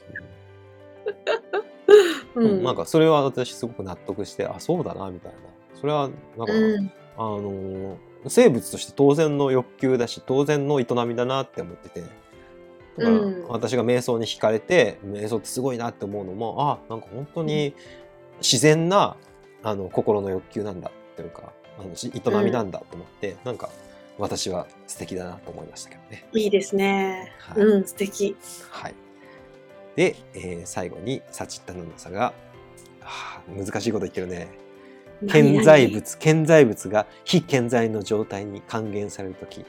[2.35, 5.37] ううんなんかそれは私すごく納得してあそうだなみたいな
[5.79, 6.91] それはなんか、うん。
[7.17, 7.95] あのー
[8.27, 12.11] 生物として当然の欲求だし当然の営みだなって思っててだか
[12.97, 17.73] らうん私が瞑想に惹かれて瞑想ってすごいなって思うのもあなんか本当に
[18.41, 19.15] 自然な
[19.63, 23.69] あの心の欲求なんだっていうかあのし営みなんだと思って、なんか
[24.17, 26.25] 私は素敵だなと思いましたけどね。
[26.33, 27.31] いいですね。
[27.39, 28.35] はいうん、素敵。
[28.69, 28.93] はい、
[29.95, 32.33] で、えー最後にサチッタヌンナさが、
[33.01, 34.47] はあ難しいこと言ってるね。
[35.27, 39.63] 顕在物顕在物が非顕在の状態に還元されるとき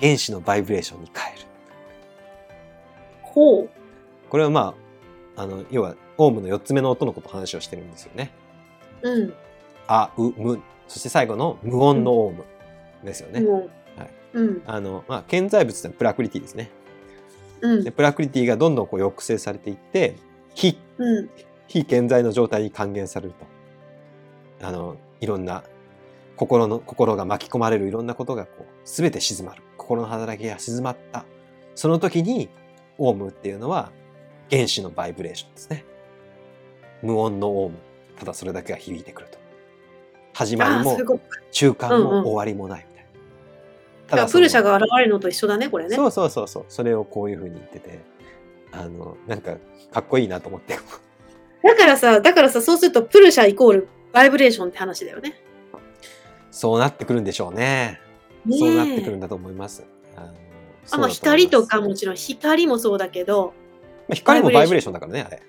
[0.00, 1.46] 原子のバイブレーションに変える
[3.22, 3.70] ほう。
[4.28, 4.74] これはま
[5.36, 8.32] ああの要はオウムの4つ目の音のこと話をしてるんですよね
[9.02, 9.34] うん。
[9.86, 12.44] あうむそして最後の無音のオウム
[13.04, 14.00] ですよね、もう。
[14.00, 14.62] はいうん。
[14.66, 16.70] あのまあ顕在物ってプラクリティですね
[17.60, 17.84] うん。
[17.84, 17.90] で。
[17.90, 20.16] プラクリティがどんどんこう抑制されていって
[20.54, 21.30] 非うん。
[21.68, 23.34] 非健在の状態に還元される
[24.60, 24.66] と。
[24.66, 25.64] あのいろんな
[26.36, 29.62] 心の心が巻き込まれるいろんなことがこう全て静まる。
[29.76, 31.24] 心の働きが静まった。
[31.74, 32.48] その時に
[32.98, 33.90] オウムっていうのは
[34.50, 35.84] 原子のバイブレーションですね。
[37.02, 37.76] 無音のオウム。
[38.18, 39.38] ただそれだけが響いてくると。
[40.32, 40.96] 始まりも。
[41.50, 42.86] 中間も終わりもない。
[42.90, 42.95] み
[44.08, 45.96] ただプルシャが現れるのと一緒だね、これね。
[45.96, 48.00] そうそうそうそうそれをこういうふうに言ってて
[48.72, 49.56] あのなんか
[49.92, 50.78] かっこいいなと思って
[51.62, 55.40] だからさ、だからさ、そうするとプルシャイコールバイブレーションって話だよね。
[56.50, 58.00] そうなってくるんでしょうね。
[58.44, 59.84] ねえそうなってくるんだと思います。
[60.16, 60.34] あの
[60.92, 63.52] あまあ、光とかもちろん光もそうだけど、
[64.08, 65.42] まあ光もバイブレーションだからね、あれ。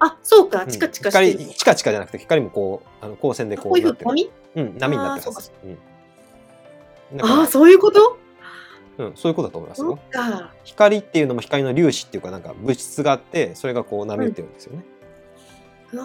[0.00, 1.38] あ、そうか、うんチカチカしてる。
[1.38, 3.94] 光、チカチカじゃなくて、光もこう、あの光線でここういう。
[3.94, 5.50] ふうにうん、波になってるはず。
[5.64, 5.78] うん。
[7.20, 8.18] ああ、そういうこと？
[8.96, 9.98] うん、そういうことだと思いますそよ。
[10.64, 14.84] 光っていうのも光の粒子っていうか、なんか物質があって、それがこう波打ってるんですよね。
[15.92, 16.04] うわ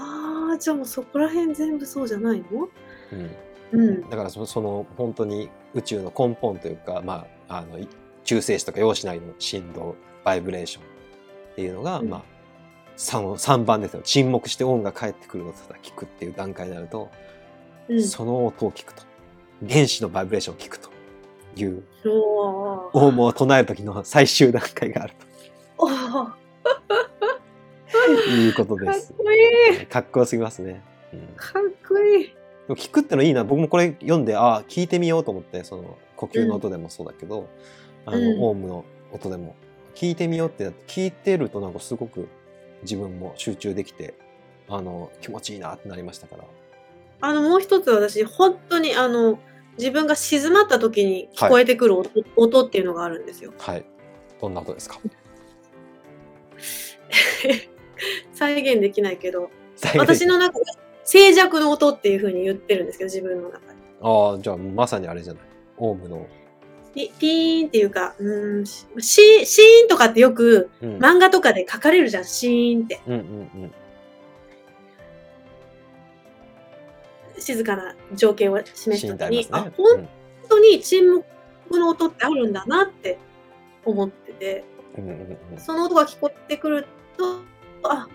[0.54, 2.70] あ、じゃあもうそこら辺全部そうじゃないの？
[3.12, 3.80] うん。
[3.80, 4.10] うん。
[4.10, 7.88] だからそその本当に宇宙の根本というか、まあ、あのい
[8.24, 12.24] 中性子とか陽子内の振動バイブレーションっていうのが、うんまあ
[12.98, 17.10] 3, 3番ですよ沈黙して音が返ってくるのをただ聞くっていう段階になると、
[17.88, 18.04] うん。
[18.04, 19.04] その音を聞くと
[19.70, 20.90] 原子のバイブレーションを聞くと
[21.56, 21.84] いう。
[22.06, 25.90] オウムを唱える時の最終段階があると。
[28.32, 29.14] いうことかっです。
[29.14, 29.86] こいい。
[29.86, 30.84] かっこよすぎますね。
[31.14, 31.20] うん。
[31.36, 32.36] かっこいい。
[32.70, 33.44] 聞くってのいいな。
[33.44, 37.48] 僕もこれ読んでああ聞いてみようと思ってその呼吸の音でもそうだけど、
[38.06, 38.44] あの、うん。
[38.44, 39.56] オウムの音でも。
[39.96, 42.30] 聞いてみようってなって聞いてるとなんかすごく
[42.84, 44.14] 自分も集中できて
[44.70, 46.46] あの気持ちいいなってなりましたから。
[47.22, 49.40] あの、もう一つ私、本当にあの、
[49.80, 53.54] 自分が静まった時に聞こえてくる音,、音っていうのがあるんですよ。
[53.58, 53.86] はい。
[54.42, 55.00] どんな音ですか？
[58.34, 59.50] 再現できないけど、
[59.98, 60.66] 私の中で
[61.04, 63.66] 静寂の音っていう風に言ってるんですけど、自分の中で。
[64.02, 65.44] ああじゃあまさにあれじゃない？
[65.78, 66.28] オウムの、
[66.94, 73.02] ピピーンっていうか、うーん、シシシーンとかってよくうん、漫画とかで書かれるじゃん、シーンって。
[73.08, 73.24] うんうんう
[73.66, 73.72] ん
[77.40, 79.72] 静かな情景を示シーンってすときに、あ、あ。
[79.76, 80.08] 本
[80.48, 83.18] 当に沈黙の音ってあるんだなって
[83.86, 84.64] 思ってて、
[84.98, 86.88] うんうんうんうんその音が聞こえてくる
[87.18, 87.42] と、
[87.84, 88.08] あ、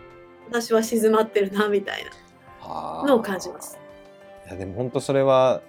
[0.49, 3.79] 私は静まってるな、みたいなのを感じます。
[4.47, 5.63] いやでも本当それは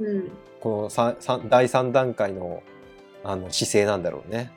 [0.00, 0.30] うん。
[0.60, 2.62] この第3段階の
[3.24, 4.52] あの姿勢なんだろうね。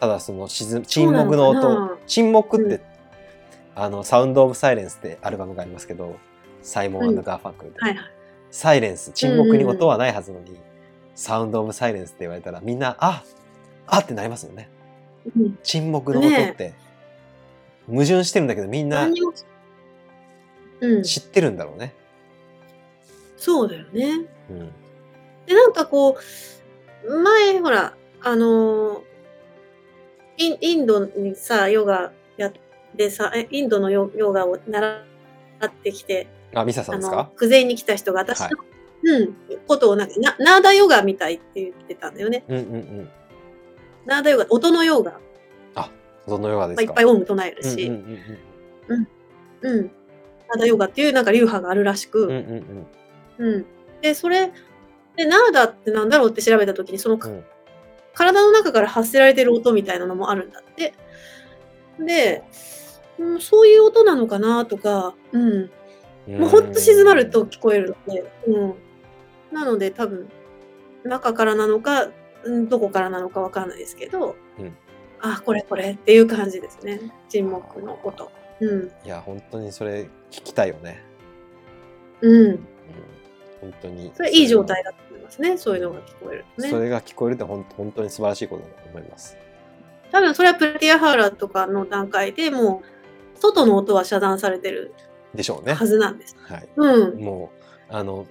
[0.00, 2.80] ただその沈沈黙の音沈黙って、うん
[3.78, 6.16] あの Sound of Silence ってアルバムがありますけど
[6.66, 7.22] サイモンうん。
[7.22, 8.10] ガーファンクルで、はいはい。
[8.50, 9.12] silence。
[9.12, 10.58] 沈黙に音はないはずなのに、
[11.14, 13.22] Sound of Silence って言われたらみんなあ
[13.86, 14.68] あってなりますよね。
[15.36, 15.58] うん。
[15.62, 16.74] 沈黙の音って、
[17.86, 19.08] 矛盾してるんだけどみんな
[21.04, 21.94] 知ってるんだろうね。
[23.36, 24.26] そうだよね。
[24.50, 24.72] うん。
[25.46, 26.18] で、なんかこ
[27.04, 29.02] う、前、ほら、あのー
[30.38, 32.52] イン、インドにさ、ヨガやっ
[32.96, 35.04] てさ、えインドのヨヨガを習
[35.64, 38.56] ってきて、あ、ミサさんですか、クゼに来た人が私の、はい
[39.04, 39.36] うん、
[39.66, 42.44] ことをなんか、なナーダヨガみたいって言ってたんだよね。
[42.48, 43.08] うんうんうん。
[44.06, 45.18] ナーダヨガ、音のヨガ、
[46.26, 46.92] どのヨガですか？
[46.92, 48.18] っぱいオウム唱えるし、うんうん
[48.88, 49.08] うん
[49.62, 49.90] うん。
[50.48, 52.30] ナーダヨガっていうなんか流派があるらしく、うん。
[52.30, 52.86] うんうん
[53.38, 53.54] うん。
[53.54, 53.66] うん。
[54.02, 54.52] で、それ、
[55.16, 57.44] で、ナーダってなんだろうって調べたときに、その、うん
[58.18, 60.94] 体の中から発せられてる音みたいなのもあるんだって。
[61.98, 62.42] で、
[63.18, 65.70] うん、そういう音なのかなとか、うん。
[66.26, 68.74] もうほんと静まると聞こえるので、うん。
[69.52, 70.28] なので多分、
[71.04, 72.08] 中からなのか、
[72.44, 74.76] うんどこからなのかわかんないですけど、うん
[75.20, 77.00] あ、これこれっていう感じですね。
[77.28, 78.30] 沈黙の音。
[78.60, 78.90] うん。
[79.04, 81.02] いや、本当にそれ聞きたいよね。
[82.20, 82.46] うん。
[82.46, 82.66] うん、
[83.60, 84.12] 本当に。
[84.14, 85.56] それいい状態だと思いますね。
[85.56, 86.70] そういうのが聞こえるとね。
[86.70, 89.36] それが聞こえるって本当本当に素晴らしいことだと思います。
[90.12, 94.94] 多分それはプレティアハーラとかの段階でもう外の音は遮断されてる
[95.34, 95.74] でしょうね。
[95.74, 96.36] はずなんです。
[96.40, 96.68] はい。
[96.76, 97.20] うん。
[97.20, 97.50] も
[97.90, 98.26] う、あの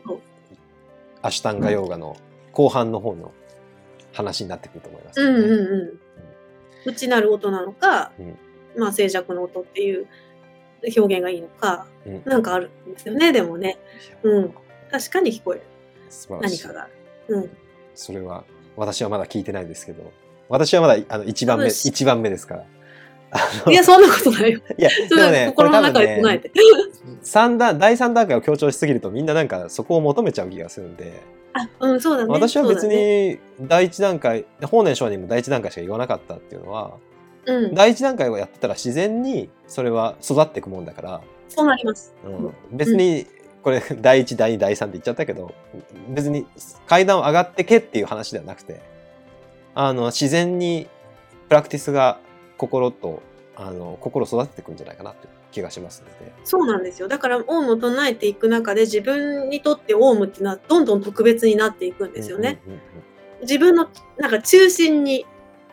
[1.22, 2.18] アシュタンガヨーガの
[2.52, 3.32] 後半の方の
[4.14, 6.00] 話になってくると思います、うんうんう
[6.88, 6.90] ん。
[6.90, 8.38] 内なる音なのか、うん
[8.78, 10.06] まあ静寂の音っていう
[10.98, 13.78] 表現がいいのか、うんなんかあるんですよね、でもね。
[14.24, 14.54] うん。
[14.92, 15.64] 確かに聞こえる。
[16.42, 16.74] 何か。
[16.74, 16.88] が。
[17.30, 17.50] うん。
[17.96, 18.44] それは、
[18.76, 20.12] 私はまだ聞いてないんですけど、
[20.50, 22.66] 私はまだあの1番目、一番目ですから。
[23.70, 24.60] いや、そんなことないよ。
[24.78, 26.52] いや、そもね、心の中で唱えて。
[27.22, 31.22] 三段、第3段階を強調しすぎるとみんななんかそこを求めちゃう気がするんで、
[31.54, 32.30] あ、うん、そうだね。
[32.30, 36.94] 私は別に第一段階、法然上人も第一段階しか言わなかったっていうのは、
[37.46, 37.74] うん。
[37.74, 42.14] 第一段階をやってたら自然にそれは育っていくもんだから、そうなります。
[42.26, 43.26] うん、別に
[43.66, 45.56] これ第一第二第三って言っちゃったけど
[46.10, 46.46] 別に
[46.86, 48.80] 階段を上がってけっていう話ではなくて
[49.74, 50.88] あの自然に
[51.50, 52.20] プラクティスが
[52.58, 53.22] 心と
[53.56, 56.34] あの心を育てていくんじゃないかなという気がしますので。
[56.44, 57.08] そうなんですよ。
[57.08, 62.60] だから、オウムを唱えていく中で、自分にとってオウムっていうのはどんどん特別になっていくんですよね。
[62.66, 63.06] うんうんうんうん
[63.42, 65.26] 自分のなんか中心に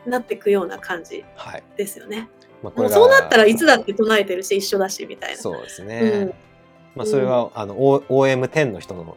[0.04, 1.62] なっていくような感じはい。
[1.76, 2.28] ですよね。
[2.62, 5.36] まあ、こもうがそうなったらいつだって唱えてるし、一緒だし、みたいな。
[5.38, 6.00] そうですね。
[6.00, 6.34] うん
[6.94, 9.16] まあそれは、あの O- OM10 の人の。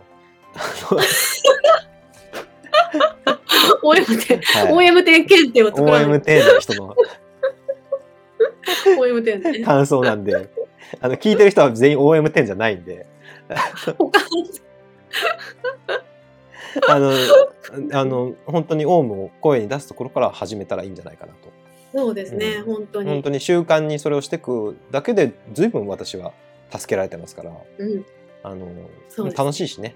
[0.53, 0.59] あ
[0.93, 0.99] の
[3.83, 6.05] OM 点、はい OM 点検定を作らない。
[6.05, 6.95] OM10 の人の
[8.99, 9.59] OM 点ね。
[9.59, 10.49] 感想なんで
[11.01, 13.05] あの聞いてる人は全員 OM10 じゃないんで。
[13.97, 14.19] 他
[16.89, 17.11] あの、
[17.93, 21.53] あの、本当にオウムを声に出すところから始めたらいいんじゃないかなと。
[21.93, 23.09] そうですね、うん本当に。
[23.09, 26.33] 本当に習慣にそれをしていくだけで、随分私は
[26.69, 28.05] 助けられてますから、うん、
[28.43, 28.67] あの、
[29.33, 29.95] 楽しいしね。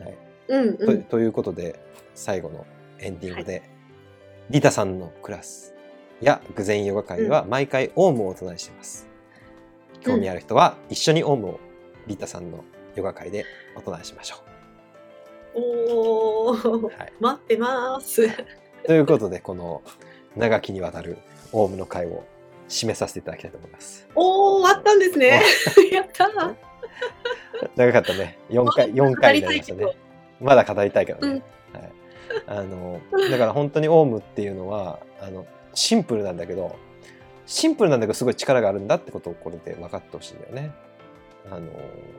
[0.00, 0.14] はい
[0.48, 1.02] うん、うん。
[1.04, 1.80] とということで、
[2.14, 2.66] 最後の
[2.98, 3.62] エンディングで、
[4.50, 5.74] リタさんのクラス
[6.20, 9.06] や具前ヨガ会では毎回オウムをお唱えしています。
[10.00, 11.60] 興味ある人は一緒にオウムを
[12.06, 12.64] リタさんの
[12.94, 13.44] ヨガ会で
[13.76, 14.36] お唱えしましょ
[15.54, 16.84] おーう。
[16.86, 18.28] はい待ってます。
[18.86, 19.82] ということで、この
[20.36, 21.18] 長きにわたる
[21.52, 22.24] オウムの会を
[22.68, 24.08] 締めさせていただきたいと思います。
[24.14, 25.42] おー、終わったんですね。
[25.92, 26.54] やったー。
[27.76, 28.38] 長かったね。
[28.50, 29.96] 4回、4回になりましたね。
[30.40, 31.42] まだ語りたいけどね。
[31.72, 31.92] うんはい。
[32.46, 33.00] あの、
[33.30, 35.46] だから本当にオウムっていうのは、あの、
[35.78, 36.76] シンプルなんだけど、
[37.46, 40.72] シンプルなんだけどすごい力があるんだってことをこれで分かってほしいんだよね。
[41.50, 41.66] あの、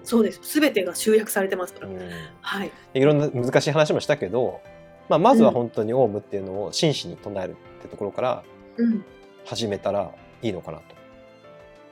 [0.03, 0.39] そうです。
[0.41, 1.87] すべてが集約されてますから。
[1.87, 1.99] うん
[2.41, 2.71] はい。
[2.93, 4.61] いろんな難しい話もしたけど、
[5.09, 8.43] まあ、まずは本当にオウムっていうのを真摯に唱えるってところから
[8.77, 9.03] うん。
[9.45, 10.83] 始めたらいいのかなと。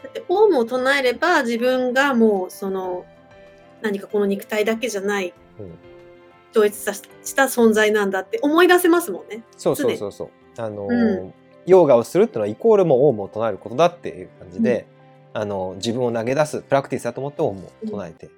[0.04, 3.06] だって、オウムを唱えれば、自分がもう、その、
[3.82, 5.78] 何かこの肉体だけじゃない、うん
[6.52, 9.44] 統一さした存在なんだって思い出せますもんね。
[9.58, 10.30] そうそうそうそう。
[10.58, 11.34] あの、うん
[11.68, 14.88] ヨガをするっていうのはイコールもオウムを唱えることだっていう感じで、
[15.34, 18.30] あの自分を投げ出すプラクティスだと思ってオウムを唱えて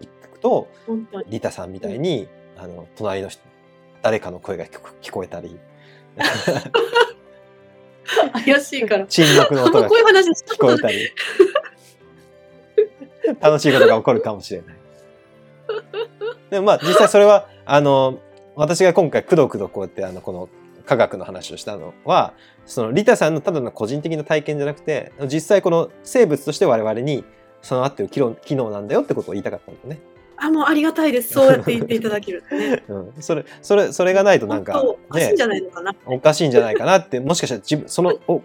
[0.00, 1.26] いくと、本当に。
[1.30, 2.28] リタさんみたいに、
[2.58, 3.42] あの隣の人
[4.02, 5.58] 誰かの声が聞こえたり
[8.44, 9.06] 怪しいから。
[9.06, 10.58] 沈黙の音がこういう話した聞。
[10.58, 11.08] こえたり
[13.40, 14.76] 楽しいことが起こるかもしれない。
[16.50, 18.18] でもまあ実際それはあの
[18.56, 20.48] 私が今回くどくどこうやってあのこの
[20.84, 22.34] 科学の話をしたのは
[22.66, 27.24] そのリタさんのただの個人的な体験じゃなくて実際この生物として我々に
[27.62, 30.00] 備わっている機能機能なんだよってことを言いたかったんだよね。
[30.36, 31.34] あ、もうありがたいです。
[31.34, 32.82] そうやって言っていただけるとね。
[32.88, 35.94] うん、それそれそれがないとなんか本当おかしいねんじゃないのかな。
[36.06, 38.42] おかしいんじゃないかなってもしかしたら自分そのお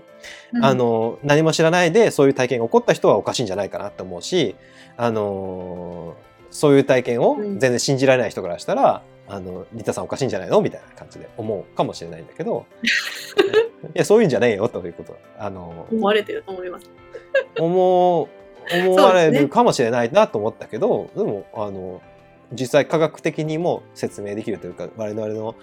[0.53, 4.55] うんあ、の何も知らないでそういう体験が起こった人はおかしいんじゃないかなって思うし、
[4.95, 6.15] あの
[6.49, 10.61] そういう体験をうん全然信じられない人からしたら、あのリタさんおかしいんじゃないの？
[10.61, 12.65] みたいな感じで思うかもしれないんだけど。
[13.93, 15.17] いやそういうんじゃねえよということ。
[15.37, 16.89] あの思われてると思います。
[17.59, 18.27] 思う
[18.73, 22.01] 思われるかもしれないなと思ったけどで,、もあの
[22.51, 25.55] 実際科学的にも説明できるというか我々の、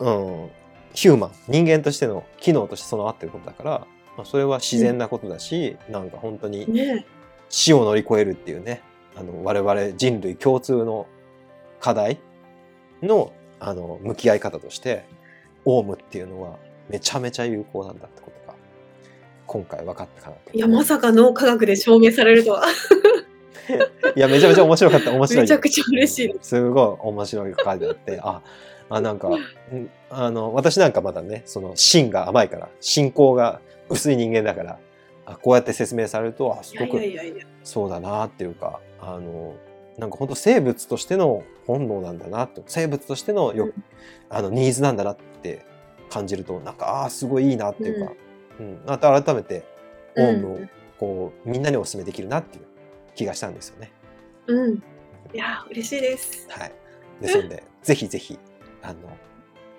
[0.00, 0.50] うん、
[0.94, 3.70] ヒューマン人間としての機能として備わってることだから、
[4.16, 7.06] まあ、それは自然なことだし、なんか本当にね。
[7.48, 8.82] 死を乗り越えるっていうね
[9.14, 11.06] あの我々人類共通の
[11.78, 12.18] 課題
[13.04, 15.04] のあの向き合い方として
[15.64, 18.54] オウムっていうのはめちゃめちゃ有効なんだってことが
[19.46, 22.64] 今回分かったかなといや、まさか脳科学で証明されるとは。
[24.14, 26.48] いやめちゃめちゃ面白かった面白いめちゃくちゃ嬉しいです。
[26.50, 28.42] すごい面白い書いてあってあ
[28.90, 29.38] あなんかん
[30.10, 34.78] あの私なんかまだねその芯が甘いから信仰が薄い人間だから
[35.24, 37.00] あこうやって説明されるとあすごく。
[37.62, 39.54] そうだなっていうかあの
[39.98, 43.84] なんか本当生物としての本能なんだなって生物としてのよ、うん。
[44.28, 45.64] あのニーズなんだなって
[46.10, 48.12] 感じるとなんかああすごいいいなっていうか、
[48.60, 48.82] うん。
[48.86, 49.64] また改めて
[50.16, 52.64] オウムをうんこうみんなにお勧めできるなっていう
[53.14, 53.92] 気がしたんですよね。
[54.46, 54.74] うん。
[54.74, 54.80] い
[55.32, 56.46] や、嬉しいです。
[56.48, 56.72] はい、
[57.20, 58.38] ですので ぜひぜひ
[58.82, 58.98] あの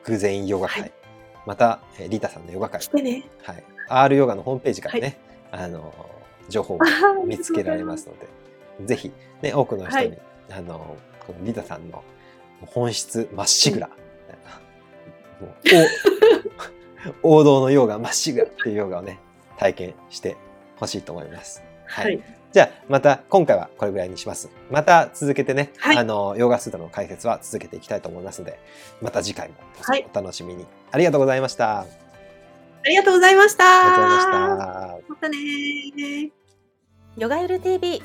[0.04, 0.92] 偶然ヨガ会、はい。
[1.46, 2.82] また、えーリータさんのヨガ会。
[3.02, 3.24] ね。
[3.44, 5.18] はい、R ヨガのホームページからね、
[5.52, 5.94] あの
[6.50, 6.80] 情報を
[7.26, 8.28] 見つけられますので、
[8.84, 9.12] ぜひ、
[9.42, 10.20] ね、多くの人に、はい
[10.52, 12.04] あのこのリタさんの
[12.68, 15.52] 本質まっしぐら、もう
[17.24, 19.20] お 王道のヨガまっしぐらっていうヨガをね
[19.58, 20.38] 体験して
[20.78, 21.64] ほしいと思います。
[21.86, 22.24] ははいい。
[22.52, 24.50] じゃあまた今回はこれぐらいにします。
[24.72, 28.60] また続けてね、はいあのヨガスータの解説は続けていきたいと思いますので、
[29.02, 30.66] また次回もはいお楽しみに。
[30.92, 31.80] ありがとうございました。
[31.80, 31.86] あ
[32.86, 33.64] ありがとうございました。
[33.64, 34.32] りがとうございました。
[35.10, 36.32] またねー。
[37.18, 38.02] ヨガゆる TV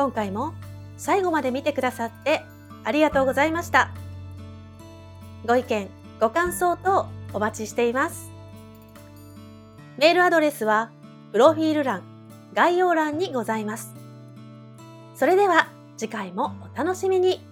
[0.00, 0.54] 今回も
[0.96, 2.42] 最後まで見てくださって
[2.84, 3.90] ありがとうございました。
[5.46, 8.30] ご意見ご感想等お待ちしています。
[9.98, 10.90] メールアドレスは
[11.32, 12.02] プロフィール欄
[12.54, 13.94] 概要欄にございます。
[15.14, 17.49] それでは次回もお楽しみに。